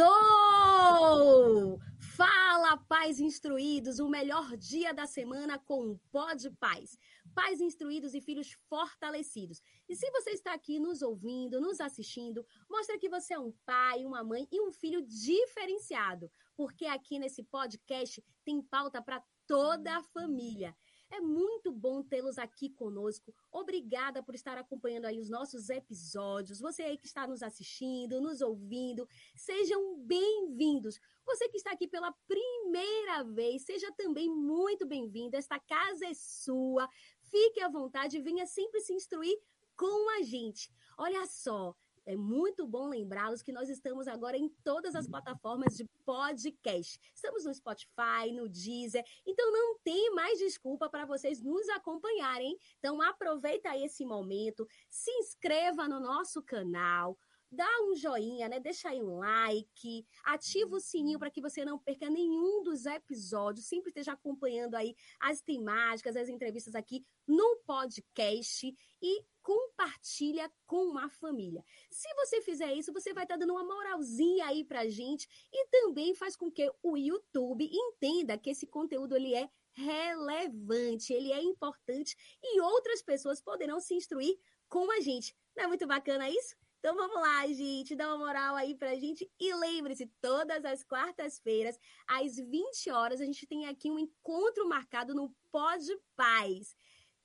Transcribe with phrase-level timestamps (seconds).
[0.00, 1.78] Sextou!
[2.16, 6.96] Fala, pais instruídos, o melhor dia da semana com o Pó de Paz.
[7.34, 9.60] Pais instruídos e filhos fortalecidos.
[9.86, 14.06] E se você está aqui nos ouvindo, nos assistindo, mostra que você é um pai,
[14.06, 20.02] uma mãe e um filho diferenciado, porque aqui nesse podcast tem pauta para toda a
[20.02, 20.74] família.
[21.12, 23.34] É muito bom tê-los aqui conosco.
[23.50, 26.60] Obrigada por estar acompanhando aí os nossos episódios.
[26.60, 31.00] Você aí que está nos assistindo, nos ouvindo, sejam bem-vindos.
[31.26, 35.36] Você que está aqui pela primeira vez, seja também muito bem-vindo.
[35.36, 36.88] Esta casa é sua.
[37.22, 39.36] Fique à vontade e venha sempre se instruir
[39.76, 40.70] com a gente.
[40.96, 41.74] Olha só,
[42.06, 46.98] é muito bom lembrá-los que nós estamos agora em todas as plataformas de podcast.
[47.14, 52.56] Estamos no Spotify, no Deezer, então não tem mais desculpa para vocês nos acompanharem.
[52.78, 57.18] Então aproveita esse momento, se inscreva no nosso canal,
[57.50, 58.60] dá um joinha, né?
[58.60, 63.66] Deixa aí um like, ativa o sininho para que você não perca nenhum dos episódios,
[63.66, 71.08] sempre esteja acompanhando aí as temáticas, as entrevistas aqui no podcast e compartilha com a
[71.08, 71.64] família.
[71.90, 75.66] Se você fizer isso, você vai estar tá dando uma moralzinha aí pra gente e
[75.68, 81.42] também faz com que o YouTube entenda que esse conteúdo ele é relevante, ele é
[81.42, 85.34] importante e outras pessoas poderão se instruir com a gente.
[85.56, 86.59] Não é muito bacana isso?
[86.80, 89.30] Então vamos lá, gente, dá uma moral aí pra gente.
[89.38, 91.78] E lembre-se, todas as quartas-feiras,
[92.08, 96.74] às 20 horas, a gente tem aqui um encontro marcado no Pode Paz.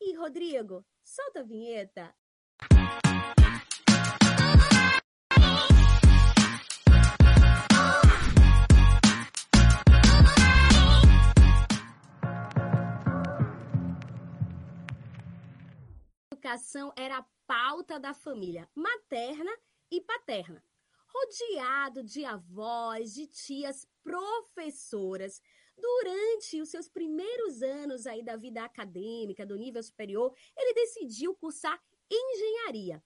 [0.01, 2.13] E, Rodrigo, solta a vinheta.
[16.55, 19.51] Educação era a pauta da família materna
[19.91, 20.63] e paterna.
[21.05, 25.41] Rodeado de avós, de tias professoras,
[25.77, 31.77] durante os seus primeiros anos aí da vida acadêmica, do nível superior, ele decidiu cursar
[32.09, 33.03] engenharia.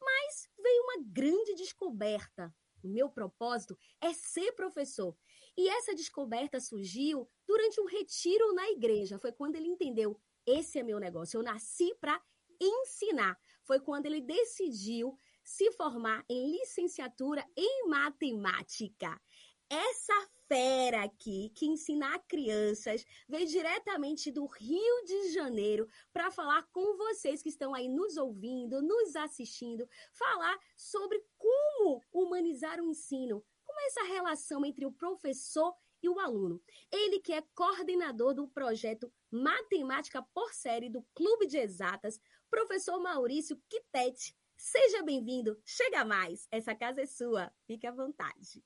[0.00, 2.50] Mas veio uma grande descoberta.
[2.82, 5.14] O meu propósito é ser professor.
[5.54, 9.18] E essa descoberta surgiu durante um retiro na igreja.
[9.18, 11.36] Foi quando ele entendeu: esse é meu negócio.
[11.36, 12.22] Eu nasci para
[12.60, 13.38] ensinar.
[13.62, 19.20] Foi quando ele decidiu se formar em licenciatura em matemática.
[19.68, 20.14] Essa
[20.46, 27.42] fera aqui que ensina crianças veio diretamente do Rio de Janeiro para falar com vocês
[27.42, 33.86] que estão aí nos ouvindo, nos assistindo, falar sobre como humanizar o ensino, como é
[33.86, 36.62] essa relação entre o professor e o aluno.
[36.92, 42.20] Ele que é coordenador do projeto Matemática por Série do Clube de Exatas,
[42.50, 44.34] professor Maurício Quitete.
[44.56, 48.64] Seja bem-vindo, chega mais, essa casa é sua, fique à vontade.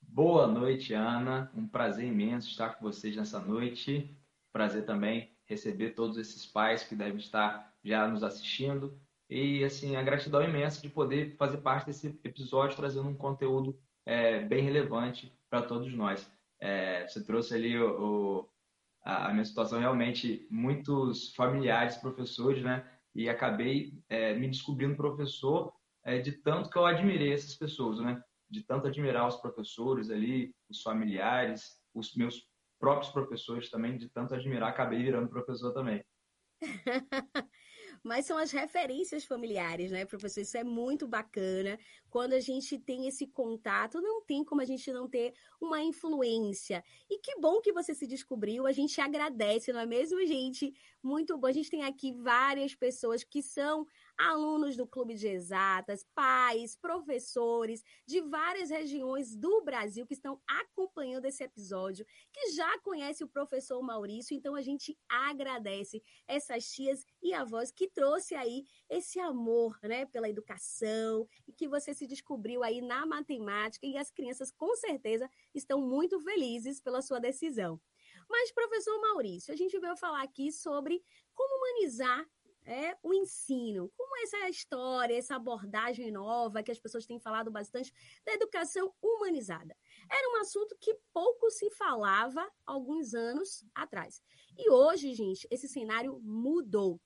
[0.00, 1.50] Boa noite, Ana.
[1.54, 4.16] Um prazer imenso estar com vocês nessa noite.
[4.52, 8.98] Prazer também receber todos esses pais que devem estar já nos assistindo.
[9.28, 14.40] E, assim, a gratidão imensa de poder fazer parte desse episódio, trazendo um conteúdo é,
[14.40, 16.30] bem relevante para todos nós.
[16.58, 18.48] É, você trouxe ali o, o,
[19.08, 22.86] a minha situação realmente, muitos familiares, professores, né?
[23.14, 25.72] E acabei é, me descobrindo professor
[26.04, 28.22] é, de tanto que eu admirei essas pessoas, né?
[28.50, 32.46] de tanto admirar os professores ali, os familiares, os meus
[32.78, 36.02] próprios professores também, de tanto admirar, acabei virando professor também.
[38.08, 40.40] Mas são as referências familiares, né, professor?
[40.40, 41.78] Isso é muito bacana.
[42.08, 46.82] Quando a gente tem esse contato, não tem como a gente não ter uma influência.
[47.10, 48.66] E que bom que você se descobriu.
[48.66, 50.72] A gente agradece, não é mesmo, gente?
[51.02, 51.48] Muito bom.
[51.48, 53.86] A gente tem aqui várias pessoas que são
[54.18, 61.24] alunos do Clube de Exatas, pais, professores de várias regiões do Brasil que estão acompanhando
[61.26, 67.32] esse episódio, que já conhece o professor Maurício, então a gente agradece essas tias e
[67.32, 72.80] avós que trouxe aí esse amor, né, pela educação e que você se descobriu aí
[72.80, 77.80] na matemática e as crianças com certeza estão muito felizes pela sua decisão.
[78.28, 81.02] Mas, professor Maurício, a gente veio falar aqui sobre
[81.34, 82.28] como humanizar
[82.68, 83.90] é o ensino.
[83.96, 87.92] Como é essa história, essa abordagem nova que as pessoas têm falado bastante
[88.24, 89.74] da educação humanizada?
[90.10, 94.22] Era um assunto que pouco se falava alguns anos atrás.
[94.56, 97.00] E hoje, gente, esse cenário mudou.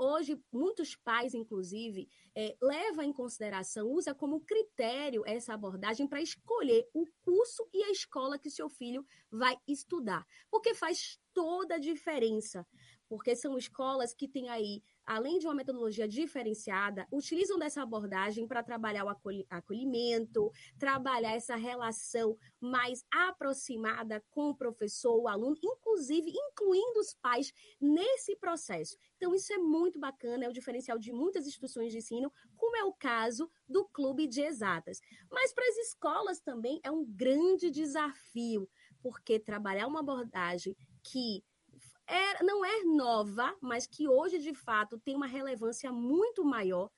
[0.00, 6.88] Hoje, muitos pais, inclusive, é, levam em consideração, usa como critério essa abordagem para escolher
[6.94, 12.64] o curso e a escola que seu filho vai estudar, porque faz toda a diferença
[13.08, 18.62] porque são escolas que têm aí além de uma metodologia diferenciada, utilizam dessa abordagem para
[18.62, 19.08] trabalhar o
[19.48, 27.54] acolhimento, trabalhar essa relação mais aproximada com o professor, o aluno, inclusive incluindo os pais
[27.80, 28.98] nesse processo.
[29.16, 32.84] Então, isso é muito bacana, é o diferencial de muitas instituições de ensino, como é
[32.84, 35.00] o caso do Clube de Exatas.
[35.30, 38.68] Mas para as escolas também é um grande desafio,
[39.00, 41.42] porque trabalhar uma abordagem que
[42.42, 46.90] não é nova, mas que hoje, de fato, tem uma relevância muito maior,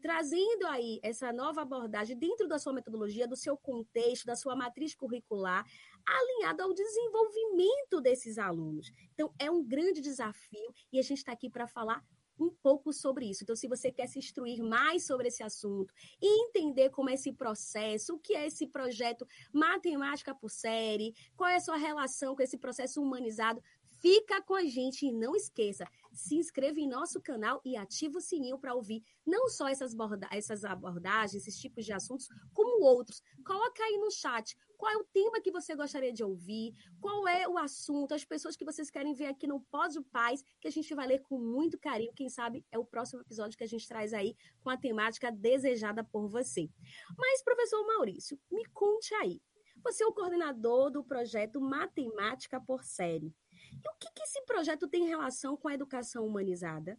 [0.00, 4.94] trazendo aí essa nova abordagem dentro da sua metodologia, do seu contexto, da sua matriz
[4.94, 5.64] curricular,
[6.06, 8.92] alinhado ao desenvolvimento desses alunos.
[9.14, 12.04] Então, é um grande desafio e a gente está aqui para falar
[12.38, 13.42] um pouco sobre isso.
[13.42, 15.92] Então, se você quer se instruir mais sobre esse assunto
[16.22, 21.50] e entender como é esse processo, o que é esse projeto Matemática por Série, qual
[21.50, 23.62] é a sua relação com esse processo humanizado,
[24.00, 28.20] Fica com a gente e não esqueça, se inscreva em nosso canal e ativa o
[28.20, 29.94] sininho para ouvir não só essas,
[30.30, 33.22] essas abordagens, esses tipos de assuntos, como outros.
[33.44, 37.48] Coloca aí no chat qual é o tema que você gostaria de ouvir, qual é
[37.48, 40.94] o assunto, as pessoas que vocês querem ver aqui no Pódio Paz, que a gente
[40.94, 42.12] vai ler com muito carinho.
[42.14, 46.04] Quem sabe é o próximo episódio que a gente traz aí com a temática desejada
[46.04, 46.70] por você.
[47.16, 49.42] Mas, professor Maurício, me conte aí.
[49.84, 53.34] Você é o coordenador do projeto Matemática por Série.
[53.84, 56.98] E o que, que esse projeto tem relação com a educação humanizada?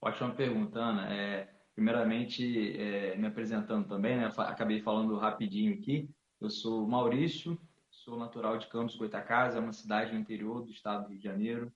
[0.00, 1.14] Ótima pergunta, Ana.
[1.14, 4.30] É, primeiramente, é, me apresentando também, né?
[4.38, 6.10] acabei falando rapidinho aqui.
[6.40, 7.58] Eu sou Maurício,
[7.88, 11.24] sou natural de Campos Goitacazes, é uma cidade no interior do estado do Rio de
[11.24, 11.72] Janeiro.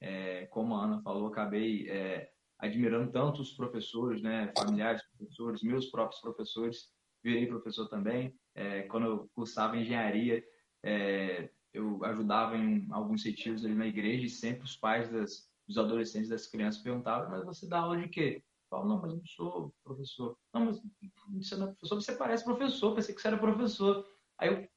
[0.00, 5.86] É, como a Ana falou, acabei é, admirando tanto os professores, né, familiares professores, meus
[5.86, 6.90] próprios professores,
[7.22, 8.34] virei professor também.
[8.54, 10.42] É, quando eu cursava engenharia,
[10.82, 15.76] é, eu ajudava em alguns retiros ali na igreja e sempre os pais das, dos
[15.76, 18.42] adolescentes, das crianças perguntavam, mas você dá aula de quê?
[18.42, 20.36] Eu falo, não, mas eu não sou professor.
[20.52, 20.80] Não, mas
[21.34, 24.06] você não é professor, você parece professor, pensei que você era professor.
[24.38, 24.68] Aí eu,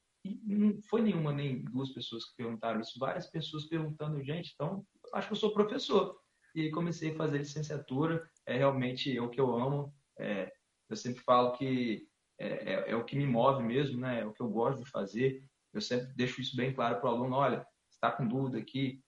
[0.44, 5.28] não foi nenhuma nem duas pessoas que perguntaram isso, várias pessoas perguntando, gente, então acho
[5.28, 6.20] que eu sou professor.
[6.54, 9.94] E comecei a fazer licenciatura, é realmente é o que eu amo.
[10.18, 10.52] É,
[10.88, 12.06] eu sempre falo que
[12.38, 14.20] é, é, é, o que me move mesmo, né?
[14.20, 15.42] É o que eu gosto de fazer.
[15.72, 19.02] Eu sempre deixo isso bem claro para o aluno: olha, está com dúvida aqui,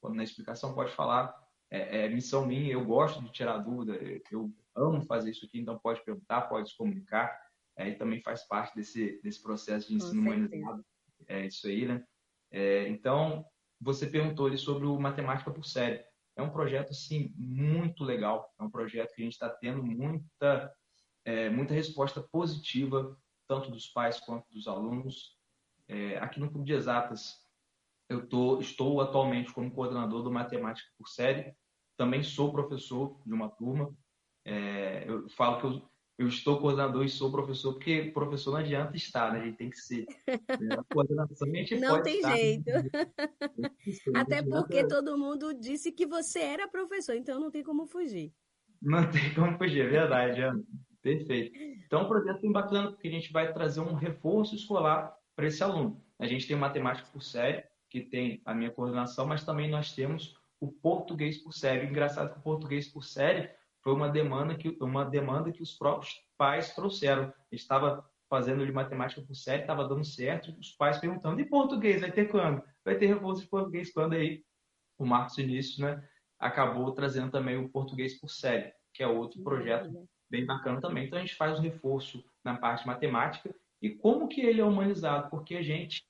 [0.00, 1.34] quando na explicação pode falar,
[1.70, 3.98] é, é, missão minha, eu gosto de tirar dúvida,
[4.30, 7.34] eu amo fazer isso aqui, então pode perguntar, pode se comunicar,
[7.76, 10.84] é, e também faz parte desse, desse processo de ensino humanizado,
[11.26, 12.04] é isso aí, né?
[12.50, 13.44] É, então,
[13.80, 16.04] você perguntou ali sobre o Matemática por Série.
[16.36, 20.72] É um projeto, assim, muito legal, é um projeto que a gente está tendo muita,
[21.24, 23.16] é, muita resposta positiva,
[23.48, 25.36] tanto dos pais quanto dos alunos.
[25.92, 27.36] É, aqui no Clube de Exatas,
[28.08, 31.54] eu tô, estou atualmente como coordenador do Matemática por Série.
[31.98, 33.94] Também sou professor de uma turma.
[34.42, 35.82] É, eu falo que eu,
[36.20, 39.40] eu, estou coordenador e sou professor, porque professor não adianta estar, né?
[39.40, 40.06] A gente tem que ser.
[40.26, 40.76] Né?
[40.78, 42.70] A coordenação a gente não tem estar, jeito.
[44.16, 48.32] Até porque todo mundo disse que você era professor, então não tem como fugir.
[48.80, 50.64] Não tem como fugir, é verdade, Ana.
[51.02, 51.54] Perfeito.
[51.84, 55.46] Então, é um projeto bem bacana, porque a gente vai trazer um reforço escolar para
[55.46, 56.02] esse aluno.
[56.18, 60.34] A gente tem matemática por série, que tem a minha coordenação, mas também nós temos
[60.60, 61.86] o português por série.
[61.86, 63.50] Engraçado que o português por série
[63.82, 67.32] foi uma demanda que, uma demanda que os próprios pais trouxeram.
[67.50, 72.10] Estava fazendo de matemática por série, estava dando certo, os pais perguntando, e português, vai
[72.10, 72.62] ter quando?
[72.82, 74.42] Vai ter reforço de português quando aí?
[74.98, 76.02] O Marcos Início, né,
[76.38, 81.06] acabou trazendo também o português por série, que é outro projeto bem bacana também.
[81.06, 85.28] Então a gente faz o reforço na parte matemática e como que ele é humanizado?
[85.28, 86.06] Porque a gente,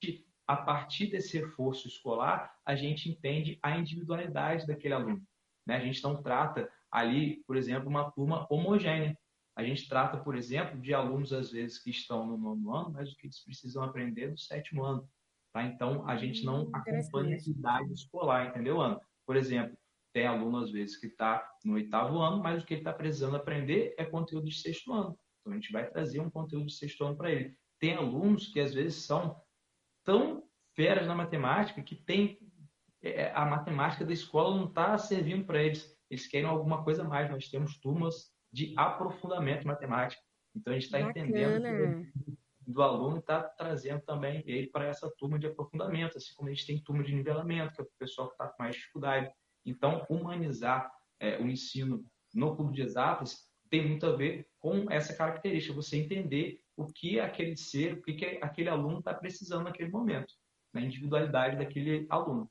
[0.46, 5.22] a partir desse reforço escolar, a gente entende a individualidade daquele aluno.
[5.66, 5.76] Né?
[5.76, 9.18] A gente não trata ali, por exemplo, uma turma homogênea.
[9.56, 13.10] A gente trata, por exemplo, de alunos, às vezes, que estão no nono ano, mas
[13.10, 15.08] o que eles precisam aprender no sétimo ano.
[15.50, 15.64] Tá?
[15.64, 19.00] Então, a gente não hum, acompanha a idade escolar, entendeu, Ana?
[19.26, 19.76] Por exemplo,
[20.12, 23.36] tem aluno, às vezes, que está no oitavo ano, mas o que ele está precisando
[23.36, 25.18] aprender é conteúdo de sexto ano.
[25.40, 28.60] Então, a gente vai trazer um conteúdo de sexto ano para ele tem alunos que
[28.60, 29.42] às vezes são
[30.04, 32.38] tão feras na matemática que tem
[33.02, 35.92] é, a matemática da escola não está servindo para eles.
[36.08, 37.28] Eles querem alguma coisa mais.
[37.28, 40.22] Nós temos turmas de aprofundamento matemático.
[40.54, 42.06] Então a gente está entendendo
[42.64, 46.64] do aluno está trazendo também ele para essa turma de aprofundamento, assim como a gente
[46.64, 49.28] tem turma de nivelamento, que é o pessoal que está com mais dificuldade.
[49.66, 55.14] Então, humanizar é, o ensino no clube de exatas tem muito a ver com essa
[55.14, 60.34] característica, você entender o que aquele ser, o que aquele aluno está precisando naquele momento,
[60.74, 62.50] na individualidade daquele aluno.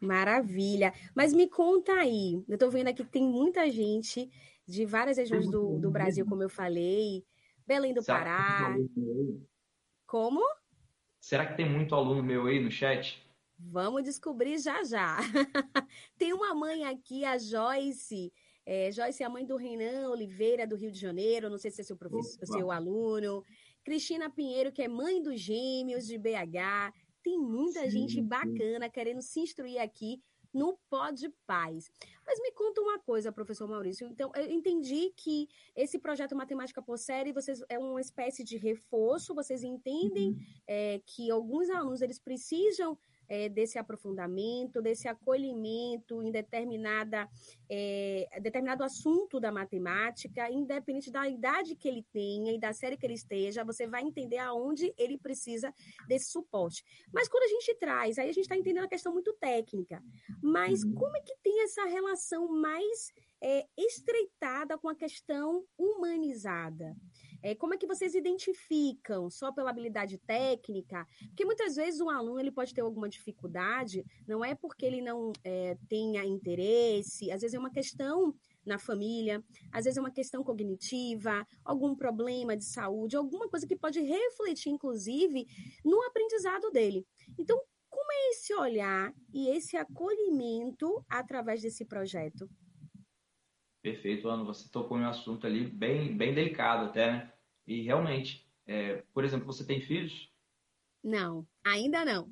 [0.00, 0.94] Maravilha.
[1.14, 4.30] Mas me conta aí, eu estou vendo aqui que tem muita gente
[4.66, 7.22] de várias regiões do, do Brasil, como eu falei,
[7.66, 8.76] Belém do Será Pará.
[10.06, 10.40] Como?
[11.20, 13.22] Será que tem muito aluno meu aí no chat?
[13.70, 15.18] Vamos descobrir já já.
[16.18, 18.32] tem uma mãe aqui, a Joyce.
[18.64, 21.50] É, Joyce é a mãe do Renan Oliveira, do Rio de Janeiro.
[21.50, 23.44] Não sei se é seu, professor, seu aluno.
[23.84, 26.92] Cristina Pinheiro, que é mãe dos gêmeos de BH.
[27.22, 30.20] Tem muita sim, gente bacana querendo se instruir aqui
[30.52, 31.90] no Pod Paz.
[32.26, 34.06] Mas me conta uma coisa, professor Maurício.
[34.06, 39.34] Então, eu entendi que esse projeto Matemática por Série vocês, é uma espécie de reforço,
[39.34, 40.40] vocês entendem uhum.
[40.66, 42.98] é, que alguns alunos eles precisam
[43.28, 47.28] é, desse aprofundamento, desse acolhimento em determinada,
[47.68, 53.06] é, determinado assunto da matemática, independente da idade que ele tenha e da série que
[53.06, 55.72] ele esteja, você vai entender aonde ele precisa
[56.06, 56.84] desse suporte.
[57.12, 60.02] Mas quando a gente traz, aí a gente está entendendo a questão muito técnica,
[60.42, 60.94] mas uhum.
[60.94, 63.12] como é que tem essa relação mais
[63.42, 66.96] é, estreitada com a questão humanizada?
[67.42, 71.06] É, como é que vocês identificam só pela habilidade técnica?
[71.28, 75.32] Porque muitas vezes um aluno ele pode ter alguma dificuldade, não é porque ele não
[75.44, 78.34] é, tenha interesse, às vezes é uma questão
[78.64, 83.76] na família, às vezes é uma questão cognitiva, algum problema de saúde, alguma coisa que
[83.76, 85.46] pode refletir, inclusive,
[85.84, 87.04] no aprendizado dele.
[87.38, 92.48] Então, como é esse olhar e esse acolhimento através desse projeto?
[93.82, 94.44] Perfeito, Ana.
[94.44, 97.32] Você tocou em um assunto ali bem, bem delicado até, né?
[97.66, 100.32] E realmente, é, por exemplo, você tem filhos?
[101.02, 102.30] Não, ainda não.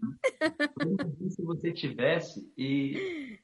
[1.28, 3.40] Se você tivesse e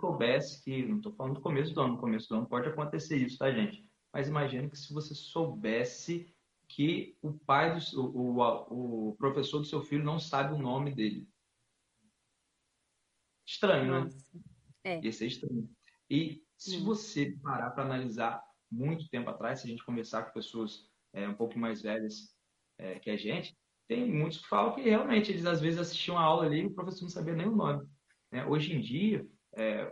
[0.00, 3.16] soubesse que, não estou falando do começo do ano, no começo do ano pode acontecer
[3.16, 3.84] isso, tá, gente?
[4.12, 6.32] Mas imagine que se você soubesse
[6.68, 10.94] que o pai, do, o, o, o professor do seu filho não sabe o nome
[10.94, 11.28] dele.
[13.44, 14.00] Estranho, né?
[14.00, 14.16] Nossa.
[14.34, 14.42] né?
[14.84, 15.00] É.
[15.00, 15.68] Ia ser estranho.
[16.08, 16.84] E se hum.
[16.84, 21.34] você parar para analisar muito tempo atrás, se a gente conversar com pessoas é, um
[21.34, 22.34] pouco mais velhas
[22.76, 26.22] é, que a gente, tem muitos que falam que realmente eles às vezes assistiam a
[26.22, 27.88] aula ali e o professor não sabia nem o nome.
[28.30, 28.44] Né?
[28.44, 29.90] Hoje em dia, é,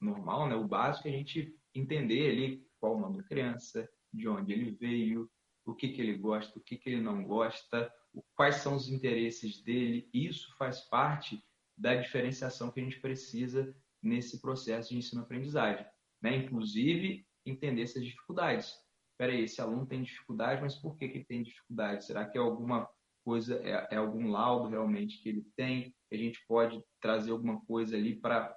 [0.00, 4.28] normal, né, o básico é a gente entender ali qual o nome da criança, de
[4.28, 5.28] onde ele veio,
[5.66, 7.92] o que, que ele gosta, o que, que ele não gosta,
[8.36, 10.08] quais são os interesses dele.
[10.14, 11.42] Isso faz parte
[11.76, 15.86] da diferenciação que a gente precisa nesse processo de ensino-aprendizagem.
[16.22, 16.36] Né?
[16.36, 18.74] Inclusive, entender essas dificuldades.
[19.12, 22.04] Espera aí, esse aluno tem dificuldade, mas por que, que ele tem dificuldade?
[22.04, 22.88] Será que é alguma
[23.24, 25.94] coisa, é, é algum laudo realmente que ele tem?
[26.12, 28.56] A gente pode trazer alguma coisa ali para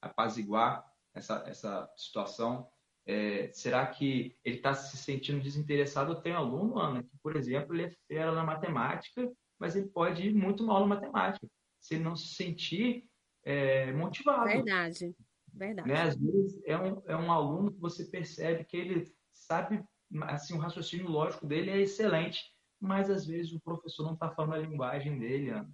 [0.00, 2.68] apaziguar essa, essa situação?
[3.04, 6.12] É, será que ele está se sentindo desinteressado?
[6.12, 10.28] Eu tenho aluno, Ana, que, por exemplo, ele é fera na matemática, mas ele pode
[10.28, 11.48] ir muito mal na matemática.
[11.80, 13.08] Se ele não se sentir
[13.44, 14.46] é, motivado.
[14.46, 15.14] Verdade,
[15.52, 15.88] verdade.
[15.88, 16.02] Né?
[16.02, 19.82] Às vezes é um, é um aluno que você percebe que ele sabe,
[20.22, 22.42] assim, o raciocínio lógico dele é excelente,
[22.80, 25.70] mas às vezes o professor não está falando a linguagem dele, Ana.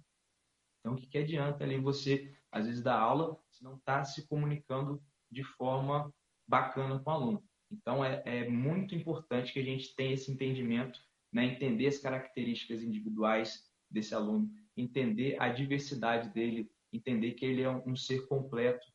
[0.79, 4.27] Então, o que, que adianta ali você, às vezes, dar aula se não está se
[4.27, 6.13] comunicando de forma
[6.47, 7.43] bacana com o aluno?
[7.71, 10.99] Então, é, é muito importante que a gente tenha esse entendimento,
[11.33, 11.45] né?
[11.45, 17.95] entender as características individuais desse aluno, entender a diversidade dele entender que ele é um,
[17.95, 18.85] ser completo,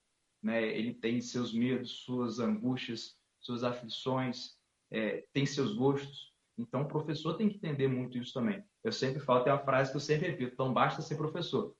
[0.43, 0.63] né?
[0.63, 4.57] Ele tem seus medos, suas angústias, suas aflições,
[4.91, 6.35] é, tem seus gostos.
[6.59, 8.63] Então, o professor tem que entender muito isso também.
[8.85, 11.75] Eu sempre falo, tem uma frase que eu sempre repito: não basta ser professor.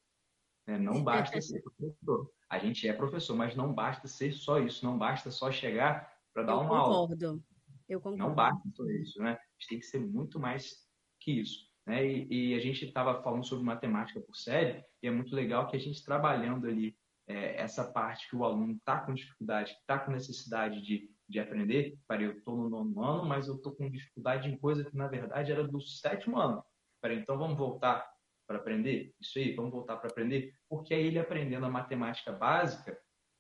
[0.67, 0.79] Né?
[0.79, 2.31] Não basta ser professor.
[2.49, 4.85] A gente é professor, mas não basta ser só isso.
[4.85, 7.27] Não basta só chegar para dar eu uma concordo.
[7.27, 7.41] aula.
[7.89, 8.25] Eu concordo.
[8.25, 9.33] Não basta só isso, né?
[9.33, 10.87] A gente tem que ser muito mais
[11.21, 11.70] que isso.
[11.91, 12.07] Né?
[12.07, 15.77] E, e, a gente estava falando sobre matemática por série, e é muito legal que
[15.77, 20.13] a gente trabalhando ali é, essa parte que o aluno está com dificuldade, está com
[20.13, 21.99] necessidade de, de aprender.
[22.07, 25.09] Peraí, eu estou no nono ano, mas eu estou com dificuldade em coisa que na
[25.09, 26.65] verdade era do sétimo ano.
[27.03, 28.09] Peraí, então vamos voltar
[28.47, 29.13] para aprender?
[29.21, 30.55] Isso aí, vamos voltar para aprender?
[30.69, 32.97] Porque aí ele aprendendo a matemática básica,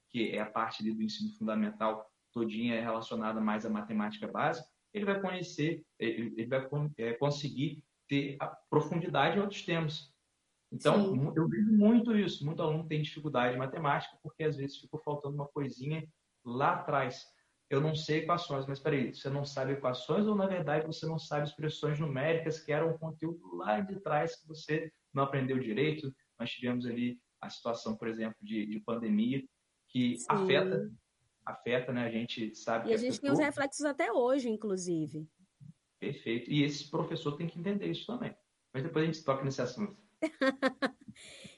[0.08, 5.20] que é a parte do ensino fundamental todinha relacionada mais à matemática básica, ele vai
[5.20, 8.36] conhecer, ele, ele vai é, conseguir ter
[8.68, 10.12] profundidade em outros temas.
[10.72, 11.32] Então, Sim.
[11.36, 12.44] eu vejo muito isso.
[12.44, 16.06] Muito aluno tem dificuldade em matemática porque às vezes ficou faltando uma coisinha
[16.44, 17.24] lá atrás.
[17.70, 21.20] Eu não sei equações, mas peraí, você não sabe equações ou na verdade você não
[21.20, 26.12] sabe expressões numéricas que eram um conteúdo lá de trás que você não aprendeu direito?
[26.38, 29.42] Nós tivemos ali a situação, por exemplo, de, de pandemia
[29.88, 30.26] que Sim.
[30.28, 30.90] afeta,
[31.46, 32.06] afeta, né?
[32.06, 32.90] A gente sabe.
[32.90, 33.22] E a gente afetou.
[33.22, 35.28] tem os reflexos até hoje, inclusive.
[36.00, 36.50] Perfeito.
[36.50, 38.34] E esse professor tem que entender isso também.
[38.72, 39.96] Mas depois a gente toca nesse assunto.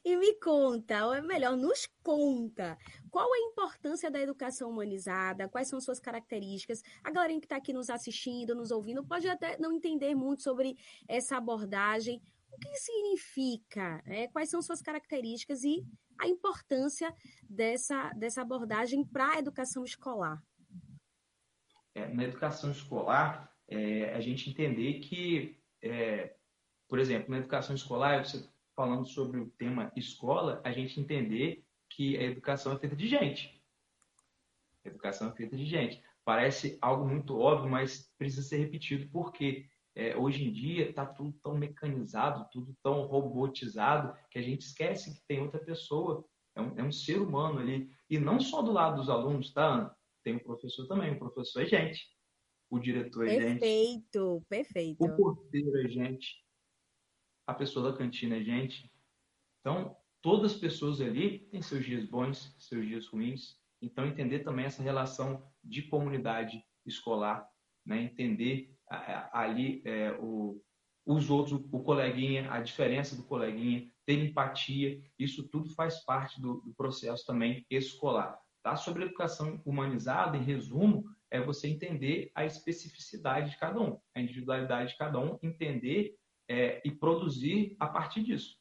[0.05, 2.79] e me conta, ou é melhor, nos conta,
[3.11, 6.83] qual a importância da educação humanizada, quais são suas características.
[7.03, 10.77] A galera que está aqui nos assistindo, nos ouvindo, pode até não entender muito sobre
[11.07, 12.21] essa abordagem.
[12.53, 14.03] O que significa?
[14.07, 14.29] Né?
[14.29, 15.85] Quais são suas características e
[16.19, 17.15] a importância
[17.49, 20.43] dessa, dessa abordagem para a educação escolar?
[21.95, 26.35] É, na educação escolar, é, a gente entender que, é,
[26.89, 32.17] por exemplo, na educação escolar, você falando sobre o tema escola, a gente entender que
[32.17, 33.63] a educação é feita de gente.
[34.85, 36.03] A educação é feita de gente.
[36.25, 41.33] Parece algo muito óbvio, mas precisa ser repetido porque é, hoje em dia está tudo
[41.43, 46.79] tão mecanizado, tudo tão robotizado, que a gente esquece que tem outra pessoa, é um,
[46.79, 47.91] é um ser humano ali.
[48.09, 49.95] E não só do lado dos alunos, tá?
[50.25, 52.07] Tem o professor também, o professor é gente
[52.73, 53.61] o diretor é gente.
[53.61, 55.05] Perfeito, perfeito.
[55.05, 56.43] O porteiro é gente.
[57.47, 58.91] A pessoa da cantina é gente.
[59.61, 63.61] Então, todas as pessoas ali têm seus dias bons, seus dias ruins.
[63.83, 67.47] Então, entender também essa relação de comunidade escolar,
[67.85, 68.05] né?
[68.05, 68.75] entender
[69.33, 70.59] ali é, o,
[71.05, 76.63] os outros, o coleguinha, a diferença do coleguinha, ter empatia, isso tudo faz parte do,
[76.63, 78.41] do processo também escolar.
[78.63, 78.77] Tá?
[78.77, 84.93] Sobre educação humanizada, em resumo, é você entender a especificidade de cada um, a individualidade
[84.93, 86.15] de cada um, entender
[86.47, 88.59] é, e produzir a partir disso.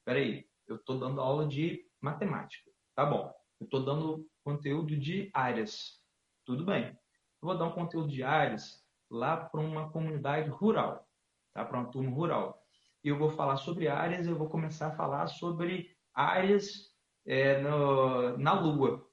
[0.00, 2.68] Espera aí, eu estou dando aula de matemática.
[2.96, 3.32] Tá bom.
[3.60, 6.02] Eu estou dando conteúdo de áreas.
[6.44, 6.86] Tudo bem.
[6.86, 11.08] Eu vou dar um conteúdo de áreas lá para uma comunidade rural,
[11.54, 11.64] tá?
[11.64, 12.60] para uma turma rural.
[13.04, 16.92] Eu vou falar sobre áreas, eu vou começar a falar sobre áreas
[17.24, 19.07] é, no, na Lua.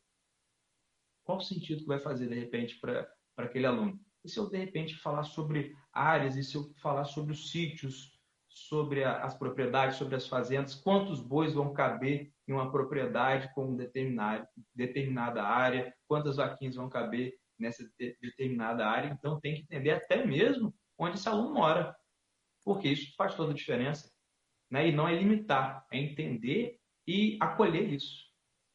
[1.26, 4.00] Qual o sentido que vai fazer, de repente, para aquele aluno?
[4.24, 8.16] E se eu, de repente, falar sobre áreas, e se eu falar sobre os sítios,
[8.48, 13.76] sobre a, as propriedades, sobre as fazendas, quantos bois vão caber em uma propriedade com
[13.76, 19.10] determinada, determinada área, quantas vaquinhas vão caber nessa de, determinada área.
[19.10, 21.96] Então, tem que entender até mesmo onde esse aluno mora,
[22.64, 24.10] porque isso faz toda a diferença.
[24.72, 24.90] Né?
[24.90, 28.26] E não é limitar, é entender e acolher isso.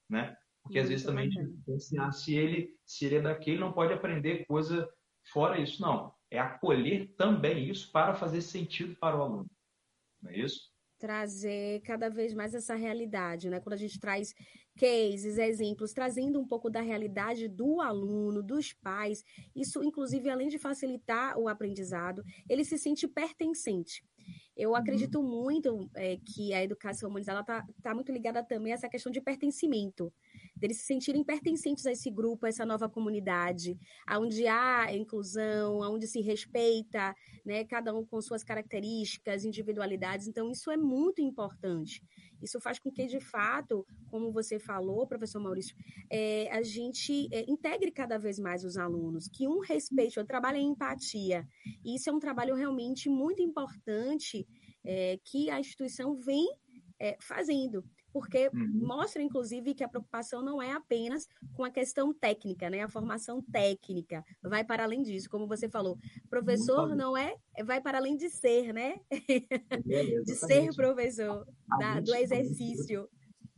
[0.08, 0.36] Né?
[0.70, 3.72] Porque às vezes também a gente pensa, ah, se ele, se ele é daquele, não
[3.72, 4.88] pode aprender coisa
[5.32, 5.82] fora isso.
[5.82, 6.14] Não.
[6.30, 9.50] É acolher também isso para fazer sentido para o aluno.
[10.22, 10.70] Não é isso?
[10.96, 13.58] Trazer cada vez mais essa realidade, né?
[13.58, 14.32] Quando a gente traz
[14.78, 19.24] cases, exemplos, trazendo um pouco da realidade do aluno, dos pais,
[19.56, 24.04] isso, inclusive, além de facilitar o aprendizado, ele se sente pertencente.
[24.56, 24.76] Eu uhum.
[24.76, 29.10] acredito muito é, que a educação humanizada está tá muito ligada também a essa questão
[29.10, 30.12] de pertencimento
[30.60, 33.78] deles se sentirem pertencentes a esse grupo, a essa nova comunidade,
[34.18, 40.28] onde há inclusão, onde se respeita, né, cada um com suas características, individualidades.
[40.28, 42.02] Então, isso é muito importante.
[42.42, 45.76] Isso faz com que, de fato, como você falou, professor Maurício,
[46.10, 50.56] é, a gente é, integre cada vez mais os alunos, que um respeite, eu trabalho
[50.58, 51.46] em empatia.
[51.84, 54.46] E isso é um trabalho realmente muito importante
[54.84, 56.46] é, que a instituição vem
[56.98, 58.70] é, fazendo porque uhum.
[58.74, 62.82] mostra, inclusive, que a preocupação não é apenas com a questão técnica, né?
[62.82, 65.98] A formação técnica vai para além disso, como você falou.
[66.28, 69.00] Professor não é, vai para além de ser, né?
[69.10, 69.20] É,
[70.24, 71.46] de ser professor,
[71.78, 73.08] da, do exercício.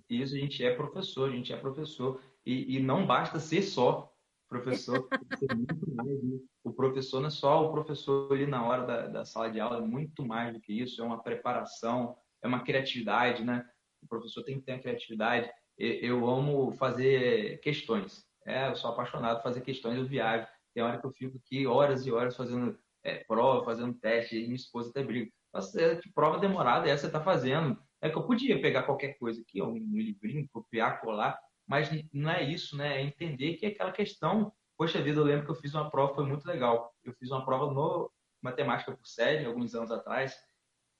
[0.09, 2.21] Isso, a gente é professor, a gente é professor.
[2.45, 4.13] E, e não basta ser só
[4.53, 5.09] professor.
[5.11, 6.39] Né?
[6.63, 9.79] O professor não é só o professor ali na hora da, da sala de aula,
[9.79, 13.67] é muito mais do que isso, é uma preparação, é uma criatividade, né?
[14.03, 15.51] O professor tem que ter a criatividade.
[15.79, 18.25] Eu amo fazer questões.
[18.45, 20.47] É, eu sou apaixonado por fazer questões, eu viajo.
[20.75, 24.45] Tem hora que eu fico aqui horas e horas fazendo é, prova, fazendo teste, e
[24.45, 25.31] minha esposa até briga.
[25.53, 27.79] Nossa, que prova demorada é essa você está fazendo?
[28.01, 32.43] É que eu podia pegar qualquer coisa aqui, um livrinho, copiar, colar, mas não é
[32.43, 33.01] isso, né?
[33.01, 34.53] É entender que é aquela questão.
[34.77, 36.93] Poxa vida, eu lembro que eu fiz uma prova, foi muito legal.
[37.05, 38.11] Eu fiz uma prova no
[38.41, 40.37] Matemática por Série, alguns anos atrás,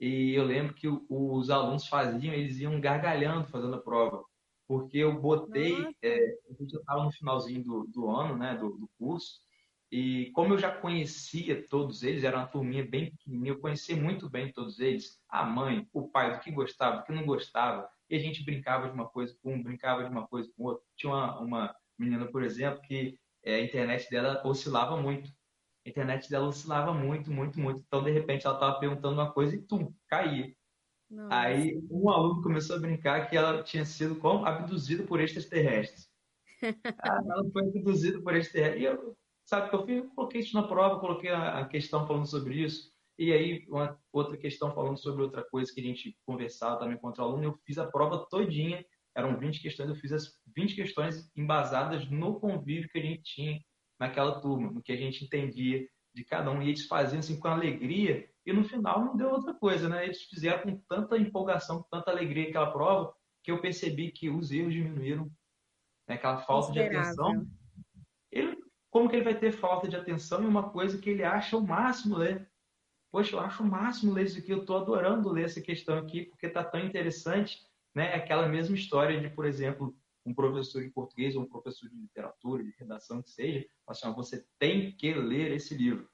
[0.03, 4.25] e eu lembro que os alunos faziam, eles iam gargalhando fazendo a prova.
[4.67, 6.17] Porque eu botei, é,
[6.51, 9.39] a gente estava no finalzinho do, do ano, né, do, do, curso,
[9.93, 14.29] e como eu já conhecia todos eles, era uma turminha bem pequenininha, eu conhecia muito
[14.29, 18.17] bem todos eles, a mãe, o pai, do que gostava, do que não gostava, e
[18.17, 20.83] a gente brincava de uma coisa com um, brincava de uma coisa com outro.
[20.97, 25.31] Tinha uma, uma menina, por exemplo, que é, a internet dela oscilava muito
[25.85, 27.83] a internet dela oscilava muito, muito, muito.
[27.87, 30.55] Então, de repente, ela estava perguntando uma coisa e tum, caía.
[31.11, 31.35] Nossa.
[31.35, 34.47] Aí, um aluno começou a brincar que ela tinha sido como?
[34.47, 36.09] Abduzida por extraterrestres.
[37.05, 38.83] ela foi abduzida por extraterrestres.
[38.83, 39.97] E eu, sabe o que eu fiz?
[39.97, 42.93] Eu coloquei isso na prova, coloquei a questão falando sobre isso.
[43.19, 47.09] E aí, uma outra questão, falando sobre outra coisa que a gente conversava também com
[47.09, 51.31] outro aluno, eu fiz a prova todinha, eram 20 questões, eu fiz as 20 questões
[51.37, 53.61] embasadas no convívio que a gente tinha
[54.03, 57.47] naquela turma, no que a gente entendia de cada um, e eles faziam assim com
[57.47, 60.05] alegria, e no final não deu outra coisa, né?
[60.05, 64.51] Eles fizeram com tanta empolgação, com tanta alegria aquela prova, que eu percebi que os
[64.51, 65.31] erros diminuíram,
[66.09, 66.17] né?
[66.17, 67.47] aquela falta de atenção.
[68.33, 68.57] Ele,
[68.91, 71.65] como que ele vai ter falta de atenção em uma coisa que ele acha o
[71.65, 72.51] máximo ler?
[73.13, 76.25] Poxa, eu acho o máximo ler isso aqui, eu estou adorando ler essa questão aqui,
[76.25, 77.57] porque está tão interessante,
[77.95, 78.15] né?
[78.15, 82.63] Aquela mesma história de, por exemplo, um professor de português ou um professor de literatura,
[82.63, 86.09] de redação, que seja, assim, ó, você tem que ler esse livro.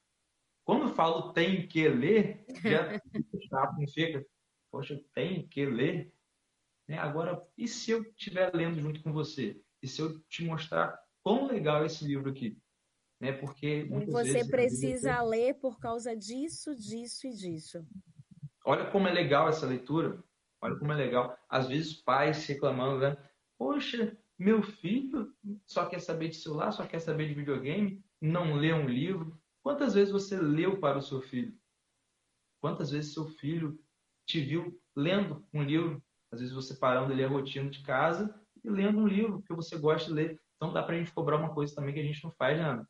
[0.65, 4.27] Quando eu falo tem que ler, já fica,
[4.71, 6.13] poxa, tem que ler.
[6.87, 6.99] Né?
[6.99, 9.63] Agora, e se eu estiver lendo junto com você?
[9.83, 12.61] E se eu te mostrar quão legal é esse livro aqui?
[13.21, 13.33] Né?
[13.33, 17.87] Porque você vezes, precisa ler por causa disso, disso e disso.
[18.65, 20.23] Olha como é legal essa leitura.
[20.61, 21.37] Olha como é legal.
[21.49, 23.28] Às vezes pais reclamando, né?
[23.59, 25.35] Poxa, meu filho
[25.67, 29.37] só quer saber de celular, só quer saber de videogame, não lê um livro.
[29.63, 31.53] Quantas vezes você leu para o seu filho?
[32.61, 33.79] Quantas vezes seu filho
[34.25, 36.03] te viu lendo um livro?
[36.31, 39.77] Às vezes você parando ali a rotina de casa e lendo um livro que você
[39.77, 40.41] gosta de ler.
[40.57, 42.85] Então dá para a gente cobrar uma coisa também que a gente não faz, né?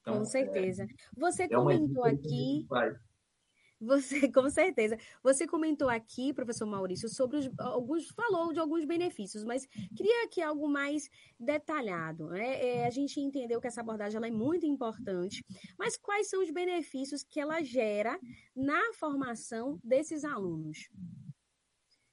[0.00, 0.84] Então, Com certeza.
[0.84, 2.66] É, você é comentou aqui.
[3.80, 4.98] Você, com certeza.
[5.22, 9.66] Você comentou aqui, professor Maurício, sobre os, alguns, falou de alguns benefícios, mas
[9.96, 12.28] queria aqui algo mais detalhado.
[12.28, 12.62] Né?
[12.62, 15.44] É, a gente entendeu que essa abordagem ela é muito importante,
[15.78, 18.18] mas quais são os benefícios que ela gera
[18.54, 20.90] na formação desses alunos?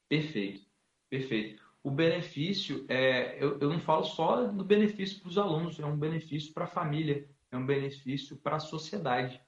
[0.07, 0.65] Perfeito,
[1.09, 1.67] perfeito.
[1.83, 5.97] O benefício, é, eu, eu não falo só do benefício para os alunos, é um
[5.97, 9.41] benefício para a família, é um benefício para a sociedade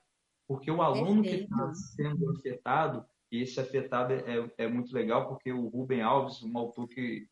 [0.50, 1.48] porque o aluno Perfeito.
[1.48, 6.42] que está sendo afetado, e esse afetado é, é muito legal, porque o Rubem Alves,
[6.42, 7.30] um autor que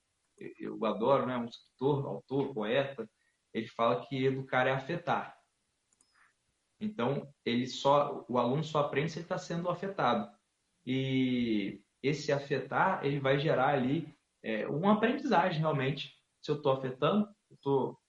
[0.60, 1.36] eu adoro, né?
[1.36, 3.10] um escritor, autor, poeta,
[3.52, 5.36] ele fala que educar é afetar.
[6.80, 10.30] Então, ele só, o aluno só aprende se ele está sendo afetado.
[10.86, 16.14] E esse afetar, ele vai gerar ali é, uma aprendizagem realmente.
[16.40, 18.00] Se eu estou afetando, estou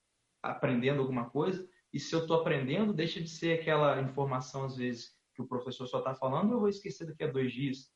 [0.42, 5.16] aprendendo alguma coisa, e se eu estou aprendendo, deixa de ser aquela informação, às vezes,
[5.34, 7.90] que o professor só está falando, eu vou esquecer daqui a dois dias.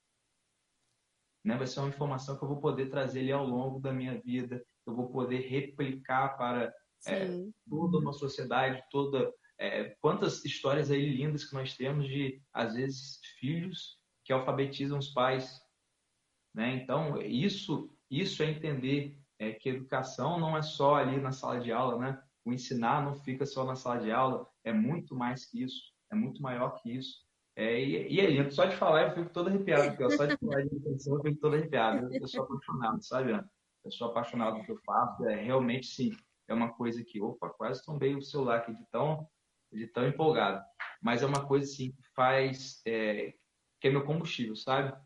[1.44, 1.57] Né?
[1.57, 4.64] Vai ser uma informação que eu vou poder trazer ali ao longo da minha vida,
[4.87, 6.72] eu vou poder replicar para
[7.07, 7.26] é,
[7.68, 9.33] toda uma sociedade, toda.
[9.59, 15.11] É, quantas histórias aí lindas que nós temos de, às vezes, filhos que alfabetizam os
[15.11, 15.61] pais.
[16.55, 16.74] Né?
[16.76, 21.70] Então, isso, isso é entender é, que educação não é só ali na sala de
[21.70, 22.22] aula, né?
[22.44, 26.14] O ensinar não fica só na sala de aula, é muito mais que isso, é
[26.14, 27.22] muito maior que isso.
[27.55, 30.37] É, e, e aí, só de falar eu fico todo arrepiado, porque eu só de
[30.38, 32.12] falar de educação eu fico todo arrepiado.
[32.12, 33.50] Eu, eu sou apaixonado, sabe, Ana?
[33.85, 36.12] Eu sou apaixonado pelo que eu faço, é realmente sim,
[36.48, 39.28] é uma coisa que, opa, quase tombei o celular aqui de tão,
[39.72, 40.64] de tão empolgado.
[41.00, 43.35] Mas é uma coisa assim que faz, é,
[43.81, 44.96] que é meu combustível, sabe?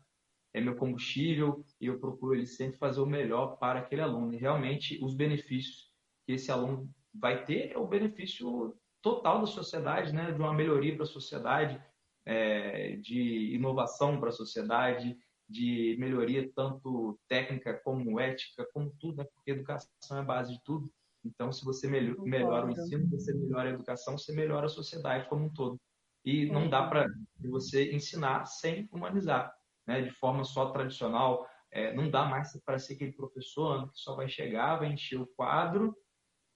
[0.53, 4.33] É meu combustível e eu procuro ele sempre fazer o melhor para aquele aluno.
[4.33, 5.91] E realmente os benefícios
[6.25, 10.31] que esse aluno vai ter o benefício total da sociedade, né?
[10.31, 11.81] de uma melhoria para a sociedade,
[12.25, 15.17] é, de inovação para a sociedade,
[15.49, 19.25] de melhoria tanto técnica como ética, como tudo, né?
[19.33, 20.91] porque educação é a base de tudo.
[21.23, 25.27] Então, se você melhora, melhora o ensino, você melhora a educação, você melhora a sociedade
[25.29, 25.79] como um todo.
[26.23, 27.07] E não dá para
[27.39, 29.53] você ensinar sem humanizar,
[29.85, 30.01] né?
[30.01, 31.47] de forma só tradicional.
[31.71, 35.27] É, não dá mais para ser aquele professor que só vai chegar, vai encher o
[35.27, 35.95] quadro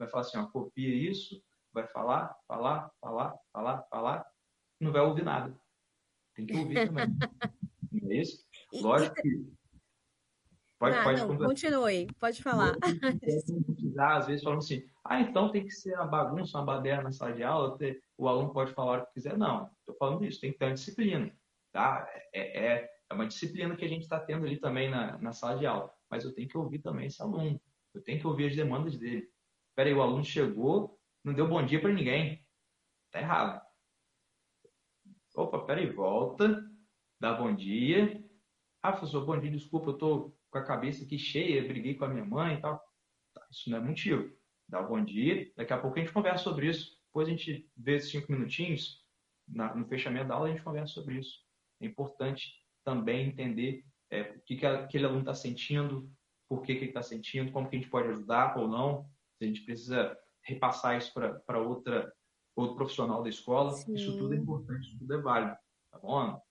[0.01, 4.25] vai falar assim, ó, copia isso, vai falar, falar, falar, falar, falar,
[4.79, 5.55] não vai ouvir nada.
[6.35, 7.05] Tem que ouvir também.
[7.91, 8.43] não é isso?
[8.73, 9.61] Lógico que.
[10.79, 12.75] Pode, não, pode não, continue, pode falar.
[13.99, 17.33] Às vezes falam assim, ah, então tem que ser uma bagunça, uma baderna na sala
[17.33, 17.77] de aula,
[18.17, 19.37] o aluno pode falar o que quiser.
[19.37, 21.31] Não, estou falando isso, tem que ter uma disciplina.
[21.71, 22.09] Tá?
[22.33, 25.59] É, é, é uma disciplina que a gente está tendo ali também na, na sala
[25.59, 25.93] de aula.
[26.09, 27.61] Mas eu tenho que ouvir também esse aluno.
[27.93, 29.30] Eu tenho que ouvir as demandas dele.
[29.81, 32.45] Peraí, o aluno chegou, não deu bom dia para ninguém.
[33.09, 33.65] Tá errado.
[35.35, 36.63] Opa, peraí, volta,
[37.19, 38.23] dá bom dia.
[38.83, 42.09] Ah, professor, bom dia, desculpa, eu tô com a cabeça aqui cheia, briguei com a
[42.09, 42.79] minha mãe e tal.
[43.33, 44.31] Tá, isso não é motivo.
[44.69, 47.01] Dá bom dia, daqui a pouco a gente conversa sobre isso.
[47.07, 49.03] Depois a gente vê cinco minutinhos,
[49.47, 51.39] no fechamento da aula a gente conversa sobre isso.
[51.79, 56.07] É importante também entender é, o que, que aquele aluno está sentindo,
[56.47, 59.09] por que, que ele está sentindo, como que a gente pode ajudar ou não
[59.43, 62.11] a gente precisa repassar isso para outra
[62.55, 63.71] outro profissional da escola.
[63.71, 63.93] Sim.
[63.93, 65.55] Isso tudo é importante, isso tudo é válido,
[65.91, 66.41] tá bom?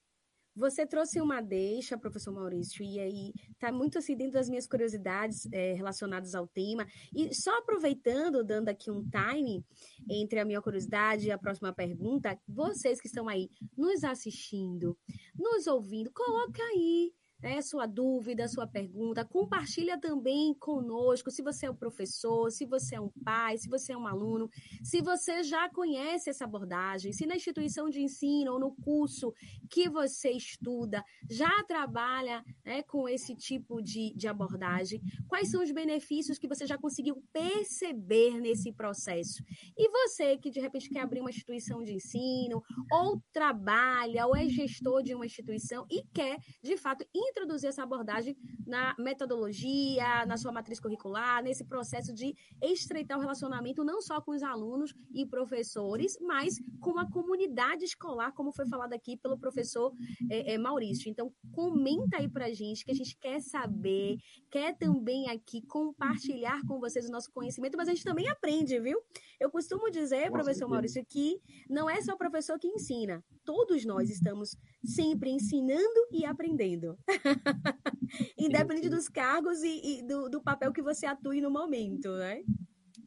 [0.56, 5.48] Você trouxe uma deixa, professor Maurício, e aí está muito assim dentro das minhas curiosidades
[5.52, 6.86] é, relacionadas ao tema.
[7.14, 9.64] E só aproveitando, dando aqui um time
[10.08, 14.98] entre a minha curiosidade e a próxima pergunta, vocês que estão aí nos assistindo,
[15.38, 21.70] nos ouvindo, coloca aí né, sua dúvida, sua pergunta, compartilha também conosco, se você é
[21.70, 24.48] um professor, se você é um pai, se você é um aluno,
[24.82, 29.32] se você já conhece essa abordagem, se na instituição de ensino ou no curso
[29.70, 35.70] que você estuda já trabalha né, com esse tipo de, de abordagem, quais são os
[35.70, 39.42] benefícios que você já conseguiu perceber nesse processo.
[39.76, 44.48] E você que de repente quer abrir uma instituição de ensino, ou trabalha, ou é
[44.48, 50.52] gestor de uma instituição e quer, de fato, introduzir essa abordagem na metodologia, na sua
[50.52, 56.18] matriz curricular, nesse processo de estreitar o relacionamento não só com os alunos e professores,
[56.20, 59.92] mas com a comunidade escolar, como foi falado aqui pelo professor
[60.30, 61.10] é, é, Maurício.
[61.10, 64.18] Então, comenta aí pra gente que a gente quer saber,
[64.50, 69.00] quer também aqui compartilhar com vocês o nosso conhecimento, mas a gente também aprende, viu?
[69.38, 74.08] Eu costumo dizer, professor Maurício, que não é só o professor que ensina, todos nós
[74.08, 76.96] estamos sempre ensinando e aprendendo.
[78.38, 82.44] Independente dos cargos e, e do, do, papel que você atue no momento, né?